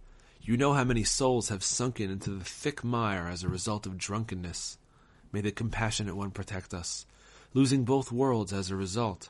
you 0.50 0.58
know 0.58 0.74
how 0.74 0.84
many 0.84 1.04
souls 1.04 1.50
have 1.50 1.64
sunken 1.64 2.10
into 2.10 2.32
the 2.32 2.44
thick 2.44 2.84
mire 2.84 3.28
as 3.28 3.44
a 3.44 3.48
result 3.48 3.86
of 3.86 4.00
drunkenness. 4.00 4.80
May 5.32 5.42
the 5.42 5.52
compassionate 5.52 6.16
one 6.16 6.32
protect 6.32 6.74
us, 6.74 7.06
losing 7.54 7.84
both 7.84 8.12
worlds 8.12 8.52
as 8.52 8.72
a 8.72 8.76
result. 8.76 9.30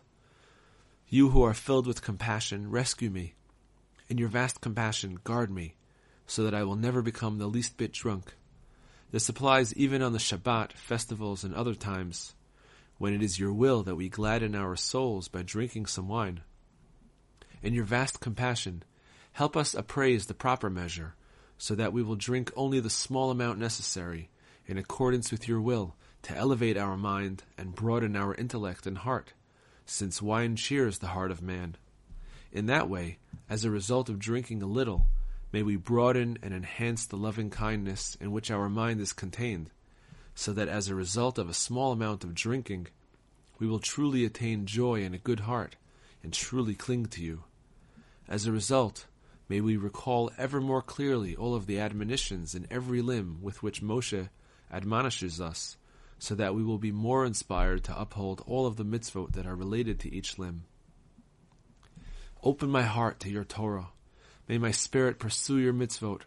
You 1.10 1.32
who 1.32 1.43
are 1.43 1.53
filled 1.53 1.88
with 1.88 2.01
compassion, 2.01 2.71
rescue 2.71 3.10
me. 3.10 3.34
In 4.08 4.17
your 4.17 4.29
vast 4.29 4.62
compassion, 4.62 5.19
guard 5.25 5.51
me, 5.51 5.75
so 6.25 6.43
that 6.43 6.53
I 6.53 6.63
will 6.63 6.77
never 6.77 7.01
become 7.01 7.38
the 7.38 7.47
least 7.47 7.75
bit 7.75 7.91
drunk. 7.91 8.36
This 9.12 9.27
applies 9.27 9.73
even 9.73 10.01
on 10.01 10.13
the 10.13 10.19
Shabbat, 10.19 10.71
festivals, 10.71 11.43
and 11.43 11.53
other 11.53 11.75
times, 11.75 12.34
when 12.97 13.13
it 13.13 13.21
is 13.21 13.38
your 13.38 13.51
will 13.51 13.84
that 13.84 13.95
we 13.95 14.08
gladden 14.08 14.55
our 14.55 14.77
souls 14.77 15.27
by 15.27 15.41
drinking 15.41 15.88
some 15.88 16.08
wine. 16.08 16.39
In 17.62 17.73
your 17.73 17.84
vast 17.84 18.21
compassion, 18.21 18.84
help 19.39 19.56
us 19.56 19.73
appraise 19.73 20.25
the 20.25 20.34
proper 20.34 20.69
measure, 20.69 21.15
so 21.58 21.73
that 21.73 21.93
we 21.93 22.04
will 22.04 22.17
drink 22.17 22.52
only 22.58 22.82
the 22.82 22.89
small 22.89 23.32
amount 23.32 23.58
necessary, 23.58 24.30
in 24.67 24.78
accordance 24.78 25.32
with 25.32 25.47
your 25.47 25.62
will, 25.62 25.95
to 26.21 26.36
elevate 26.36 26.75
our 26.75 26.97
mind 26.97 27.41
and 27.58 27.73
broaden 27.73 28.17
our 28.17 28.36
intellect 28.36 28.86
and 28.86 28.97
heart, 28.97 29.32
since 29.86 30.21
wine 30.21 30.58
cheers 30.58 30.97
the 30.97 31.08
heart 31.08 31.32
of 31.32 31.41
man. 31.41 31.78
In 32.52 32.65
that 32.65 32.89
way, 32.89 33.17
as 33.49 33.63
a 33.63 33.71
result 33.71 34.10
of 34.10 34.19
drinking 34.19 34.62
a 34.62 34.65
little, 34.65 35.08
May 35.54 35.63
we 35.63 35.78
broaden 35.78 36.38
and 36.43 36.54
enhance 36.54 37.06
the 37.06 37.15
loving 37.15 37.49
kindness 37.49 38.17
in 38.19 38.34
which 38.34 38.52
our 38.52 38.67
mind 38.67 38.99
is 38.99 39.13
contained, 39.13 39.71
so 40.36 40.52
that 40.52 40.67
as 40.67 40.89
a 40.89 40.95
result 40.95 41.38
of 41.39 41.49
a 41.49 41.54
small 41.54 41.93
amount 41.93 42.25
of 42.25 42.36
drinking, 42.36 42.88
we 43.58 43.67
will 43.67 43.80
truly 43.80 44.25
attain 44.25 44.65
joy 44.65 45.02
and 45.02 45.15
a 45.15 45.17
good 45.17 45.39
heart, 45.41 45.78
and 46.21 46.34
truly 46.34 46.75
cling 46.75 47.06
to 47.06 47.23
you. 47.23 47.45
As 48.28 48.45
a 48.45 48.52
result, 48.52 49.08
may 49.49 49.59
we 49.59 49.75
recall 49.75 50.31
ever 50.38 50.62
more 50.62 50.81
clearly 50.81 51.35
all 51.35 51.55
of 51.55 51.65
the 51.65 51.79
admonitions 51.79 52.55
in 52.55 52.65
every 52.71 53.01
limb 53.01 53.39
with 53.41 53.62
which 53.62 53.81
Moshe 53.81 54.29
admonishes 54.71 55.41
us, 55.41 55.75
so 56.17 56.35
that 56.35 56.55
we 56.55 56.63
will 56.63 56.77
be 56.77 56.91
more 56.91 57.25
inspired 57.25 57.83
to 57.83 57.99
uphold 57.99 58.41
all 58.45 58.65
of 58.65 58.77
the 58.77 58.85
mitzvot 58.85 59.33
that 59.33 59.45
are 59.45 59.55
related 59.55 59.99
to 59.99 60.13
each 60.13 60.39
limb. 60.39 60.63
Open 62.41 62.69
my 62.69 62.83
heart 62.83 63.19
to 63.19 63.29
your 63.29 63.43
Torah 63.43 63.89
May 64.49 64.57
my 64.57 64.71
spirit 64.71 65.19
pursue 65.19 65.59
your 65.59 65.73
mitzvot. 65.73 66.21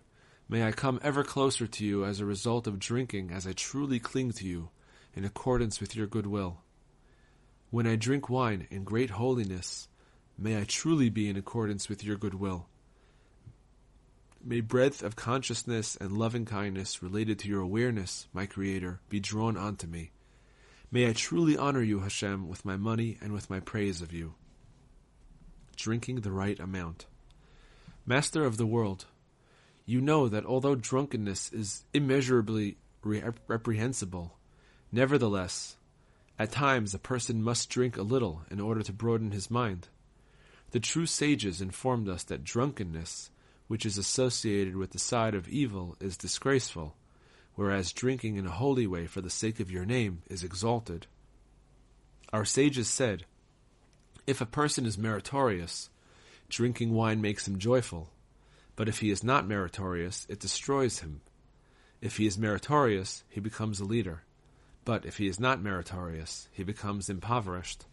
May 0.48 0.62
I 0.64 0.70
come 0.70 1.00
ever 1.02 1.24
closer 1.24 1.66
to 1.66 1.85
you 1.85 2.04
as 2.04 2.20
a 2.20 2.24
result 2.24 2.68
of 2.68 2.78
drinking 2.78 3.32
as 3.32 3.48
I 3.48 3.52
truly 3.52 3.98
cling 3.98 4.30
to 4.35 4.46
you 4.46 4.70
in 5.12 5.24
accordance 5.24 5.80
with 5.80 5.96
your 5.96 6.06
good 6.06 6.28
will. 6.28 6.61
When 7.70 7.85
I 7.85 7.96
drink 7.96 8.28
wine 8.28 8.68
in 8.70 8.85
great 8.85 9.11
holiness, 9.11 9.88
may 10.38 10.56
I 10.56 10.62
truly 10.62 11.11
be 11.11 11.28
in 11.28 11.37
accordance 11.37 11.88
with 11.88 12.04
your 12.04 12.16
good 12.16 12.35
will. 12.35 12.68
May 14.44 14.61
breadth 14.61 15.05
of 15.05 15.14
consciousness 15.14 15.96
and 16.00 16.18
loving 16.18 16.44
kindness 16.44 17.00
related 17.00 17.38
to 17.40 17.48
your 17.48 17.61
awareness, 17.61 18.26
my 18.33 18.46
Creator, 18.46 19.00
be 19.09 19.20
drawn 19.20 19.57
onto 19.57 19.87
me. 19.87 20.11
May 20.90 21.09
I 21.09 21.12
truly 21.12 21.57
honor 21.57 21.83
you, 21.83 22.00
Hashem, 22.00 22.48
with 22.48 22.64
my 22.64 22.76
money 22.76 23.18
and 23.20 23.33
with 23.33 23.48
my 23.48 23.61
praise 23.61 24.02
of 24.02 24.12
you. 24.12 24.35
Drinking 25.76 26.22
the 26.22 26.33
right 26.33 26.59
amount. 26.59 27.07
Master 28.05 28.44
of 28.44 28.57
the 28.57 28.66
world, 28.66 29.07
you 29.87 30.00
know 30.00 30.28
that 30.28 30.44
although 30.44 30.74
drunkenness 30.74 31.52
is 31.52 31.85
immeasurably 31.94 32.78
reprehensible, 33.05 34.37
nevertheless, 34.90 35.76
at 36.37 36.50
times 36.50 36.94
a 36.94 36.98
person 36.98 37.44
must 37.44 37.70
drink 37.70 37.96
a 37.96 38.02
little 38.02 38.42
in 38.50 38.61
order 38.61 38.83
to 38.83 38.92
broaden 38.92 39.31
his 39.31 39.52
mind. 39.52 39.87
The 40.72 40.81
true 40.81 41.07
sages 41.07 41.61
informed 41.61 42.09
us 42.09 42.24
that 42.24 42.42
drunkenness, 42.42 43.31
which 43.66 43.87
is 43.87 43.98
associated 43.98 44.77
with 44.77 44.90
the 44.90 44.98
side 44.98 45.35
of 45.35 45.48
evil, 45.48 45.96
is 46.01 46.16
disgraceful, 46.16 46.96
whereas 47.55 47.92
drinking 47.92 48.37
in 48.37 48.46
a 48.46 48.51
holy 48.51 48.87
way 48.87 49.07
for 49.07 49.20
the 49.20 49.31
sake 49.31 49.61
of 49.61 49.70
your 49.70 49.85
name 49.85 50.22
is 50.29 50.42
exalted. 50.42 51.07
Our 52.33 52.44
sages 52.44 52.88
said, 52.88 53.25
If 54.27 54.40
a 54.40 54.46
person 54.46 54.87
is 54.87 54.96
meritorious, 54.98 55.90
Drinking 56.53 56.92
wine 56.92 57.22
makes 57.22 57.48
him 57.48 57.59
joyful, 57.59 58.11
but 58.77 58.87
if 58.87 58.98
he 58.98 59.09
is 59.09 59.25
not 59.25 59.48
meritorious, 59.48 60.27
it 60.29 60.38
destroys 60.38 60.98
him. 60.98 61.22
If 62.03 62.18
he 62.18 62.27
is 62.27 62.37
meritorious, 62.37 63.25
he 63.31 63.40
becomes 63.40 63.81
a 63.81 63.87
leader, 63.87 64.25
but 64.85 65.07
if 65.07 65.16
he 65.16 65.29
is 65.29 65.40
not 65.40 65.62
meritorious, 65.62 66.48
he 66.53 66.62
becomes 66.62 67.09
impoverished. 67.09 67.87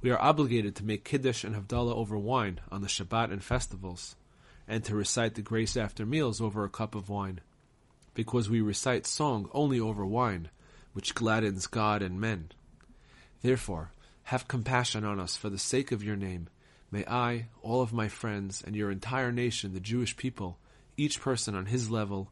We 0.00 0.12
are 0.12 0.22
obligated 0.22 0.76
to 0.76 0.84
make 0.84 1.04
Kiddush 1.04 1.42
and 1.42 1.56
Havdalah 1.56 1.96
over 1.96 2.16
wine 2.16 2.60
on 2.70 2.80
the 2.80 2.86
Shabbat 2.86 3.32
and 3.32 3.42
festivals, 3.42 4.14
and 4.66 4.84
to 4.84 4.94
recite 4.94 5.34
the 5.34 5.42
grace 5.42 5.76
after 5.76 6.06
meals 6.06 6.40
over 6.40 6.64
a 6.64 6.70
cup 6.70 6.94
of 6.94 7.08
wine, 7.08 7.40
because 8.14 8.48
we 8.48 8.60
recite 8.60 9.06
song 9.06 9.48
only 9.52 9.78
over 9.78 10.06
wine, 10.06 10.48
which 10.92 11.14
gladdens 11.14 11.66
God 11.66 12.02
and 12.02 12.20
men. 12.20 12.50
Therefore, 13.42 13.90
have 14.24 14.48
compassion 14.48 15.04
on 15.04 15.20
us 15.20 15.36
for 15.36 15.50
the 15.50 15.58
sake 15.58 15.92
of 15.92 16.02
your 16.02 16.16
name, 16.16 16.48
May 16.94 17.04
I, 17.08 17.46
all 17.60 17.82
of 17.82 17.92
my 17.92 18.06
friends, 18.06 18.62
and 18.64 18.76
your 18.76 18.88
entire 18.88 19.32
nation, 19.32 19.74
the 19.74 19.80
Jewish 19.80 20.16
people, 20.16 20.58
each 20.96 21.20
person 21.20 21.56
on 21.56 21.66
his 21.66 21.90
level, 21.90 22.30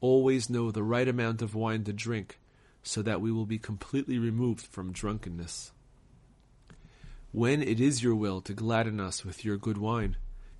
always 0.00 0.48
know 0.48 0.70
the 0.70 0.82
right 0.82 1.06
amount 1.06 1.42
of 1.42 1.54
wine 1.54 1.84
to 1.84 1.92
drink, 1.92 2.38
so 2.82 3.02
that 3.02 3.20
we 3.20 3.30
will 3.30 3.44
be 3.44 3.58
completely 3.58 4.18
removed 4.18 4.64
from 4.64 4.92
drunkenness. 4.92 5.72
When 7.32 7.62
it 7.62 7.80
is 7.80 8.02
your 8.02 8.14
will 8.14 8.40
to 8.40 8.54
gladden 8.54 8.98
us 8.98 9.26
with 9.26 9.44
your 9.44 9.58
good 9.58 9.76
wine, 9.76 10.16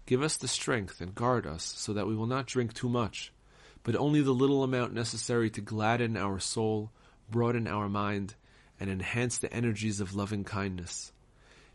give 0.08 0.22
us 0.22 0.38
the 0.38 0.48
strength 0.48 1.02
and 1.02 1.14
guard 1.14 1.46
us 1.46 1.62
so 1.76 1.92
that 1.92 2.06
we 2.06 2.16
will 2.16 2.26
not 2.26 2.46
drink 2.46 2.72
too 2.72 2.88
much, 2.88 3.30
but 3.82 3.94
only 3.94 4.22
the 4.22 4.32
little 4.32 4.64
amount 4.64 4.94
necessary 4.94 5.50
to 5.50 5.60
gladden 5.60 6.16
our 6.16 6.38
soul, 6.38 6.90
broaden 7.30 7.68
our 7.68 7.90
mind, 7.90 8.34
and 8.80 8.88
enhance 8.88 9.36
the 9.36 9.52
energies 9.52 10.00
of 10.00 10.14
loving 10.14 10.44
kindness. 10.44 11.12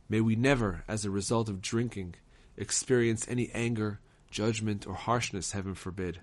May 0.09 0.19
we 0.19 0.35
never, 0.35 0.83
as 0.87 1.05
a 1.05 1.11
result 1.11 1.47
of 1.47 1.61
drinking, 1.61 2.15
experience 2.57 3.27
any 3.29 3.51
anger, 3.53 3.99
judgment, 4.31 4.87
or 4.87 4.95
harshness, 4.95 5.51
heaven 5.51 5.75
forbid. 5.75 6.19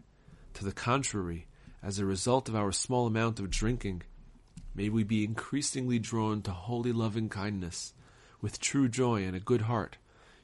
To 0.54 0.64
the 0.64 0.72
contrary, 0.72 1.46
as 1.80 2.00
a 2.00 2.04
result 2.04 2.48
of 2.48 2.56
our 2.56 2.72
small 2.72 3.06
amount 3.06 3.38
of 3.38 3.50
drinking, 3.50 4.02
may 4.74 4.88
we 4.88 5.04
be 5.04 5.22
increasingly 5.22 6.00
drawn 6.00 6.42
to 6.42 6.50
holy 6.50 6.90
loving 6.92 7.28
kindness, 7.28 7.94
with 8.40 8.58
true 8.58 8.88
joy 8.88 9.22
and 9.22 9.36
a 9.36 9.40
good 9.40 9.62
heart, 9.62 9.96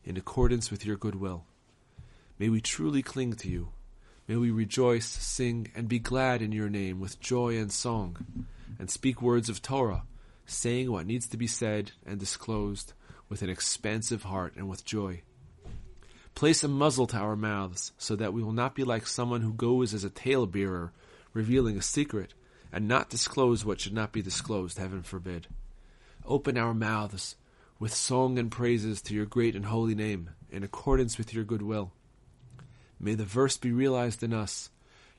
in 0.04 0.16
accordance 0.16 0.70
with 0.70 0.86
your 0.86 0.96
good 0.96 1.16
will. 1.16 1.44
May 2.38 2.50
we 2.50 2.60
truly 2.60 3.02
cling 3.02 3.32
to 3.34 3.48
you. 3.48 3.70
May 4.28 4.36
we 4.36 4.50
rejoice, 4.50 5.06
sing, 5.06 5.70
and 5.74 5.88
be 5.88 5.98
glad 5.98 6.42
in 6.42 6.52
your 6.52 6.68
name 6.68 7.00
with 7.00 7.20
joy 7.20 7.56
and 7.56 7.72
song, 7.72 8.46
and 8.78 8.90
speak 8.90 9.22
words 9.22 9.48
of 9.48 9.62
Torah, 9.62 10.02
saying 10.44 10.90
what 10.90 11.06
needs 11.06 11.26
to 11.28 11.38
be 11.38 11.46
said 11.46 11.92
and 12.04 12.20
disclosed, 12.20 12.92
with 13.28 13.40
an 13.40 13.48
expansive 13.48 14.24
heart 14.24 14.54
and 14.54 14.68
with 14.68 14.84
joy. 14.84 15.22
Place 16.34 16.62
a 16.62 16.68
muzzle 16.68 17.06
to 17.06 17.16
our 17.16 17.36
mouths, 17.36 17.92
so 17.96 18.14
that 18.16 18.34
we 18.34 18.42
will 18.42 18.52
not 18.52 18.74
be 18.74 18.84
like 18.84 19.06
someone 19.06 19.40
who 19.40 19.54
goes 19.54 19.94
as 19.94 20.04
a 20.04 20.10
tale-bearer, 20.10 20.92
revealing 21.32 21.78
a 21.78 21.82
secret, 21.82 22.34
and 22.70 22.86
not 22.86 23.08
disclose 23.08 23.64
what 23.64 23.80
should 23.80 23.94
not 23.94 24.12
be 24.12 24.20
disclosed, 24.20 24.76
heaven 24.76 25.02
forbid. 25.02 25.46
Open 26.26 26.58
our 26.58 26.74
mouths 26.74 27.36
with 27.78 27.94
song 27.94 28.38
and 28.38 28.50
praises 28.50 29.00
to 29.02 29.14
your 29.14 29.24
great 29.24 29.56
and 29.56 29.64
holy 29.64 29.94
name, 29.94 30.30
in 30.50 30.62
accordance 30.62 31.16
with 31.16 31.32
your 31.32 31.44
good 31.44 31.62
will. 31.62 31.92
May 32.98 33.14
the 33.14 33.24
verse 33.24 33.56
be 33.56 33.72
realized 33.72 34.22
in 34.22 34.32
us. 34.32 34.70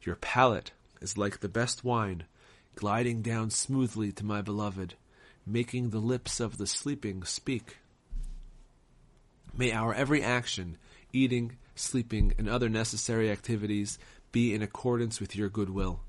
Your 0.02 0.16
palate 0.16 0.72
is 1.02 1.18
like 1.18 1.40
the 1.40 1.50
best 1.50 1.84
wine, 1.84 2.24
gliding 2.76 3.22
down 3.22 3.50
smoothly 3.50 4.12
to 4.14 4.26
my 4.26 4.42
beloved, 4.42 4.96
making 5.46 5.90
the 5.90 6.00
lips 6.00 6.40
of 6.40 6.58
the 6.58 6.68
sleeping 6.68 7.24
speak. 7.24 7.78
May 9.56 9.72
our 9.72 9.94
every 9.94 10.22
action, 10.24 10.78
eating, 11.14 11.58
sleeping, 11.76 12.34
and 12.38 12.50
other 12.50 12.70
necessary 12.70 13.32
activities 13.32 13.98
be 14.32 14.54
in 14.54 14.62
accordance 14.62 15.20
with 15.20 15.36
your 15.36 15.50
good 15.50 15.70
will. 15.70 16.02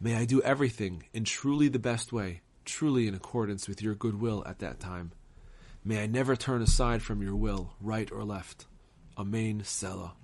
May 0.00 0.16
I 0.16 0.24
do 0.24 0.42
everything 0.42 1.04
in 1.12 1.24
truly 1.24 1.68
the 1.68 1.78
best 1.78 2.12
way, 2.12 2.40
truly 2.64 3.06
in 3.06 3.14
accordance 3.14 3.68
with 3.68 3.82
your 3.82 3.94
good 3.94 4.20
will 4.20 4.42
at 4.46 4.58
that 4.58 4.80
time. 4.80 5.12
May 5.84 6.02
I 6.02 6.06
never 6.06 6.34
turn 6.34 6.62
aside 6.62 7.02
from 7.02 7.22
your 7.22 7.36
will, 7.36 7.74
right 7.80 8.10
or 8.10 8.24
left. 8.24 8.66
Amen, 9.16 9.62
Selah. 9.64 10.14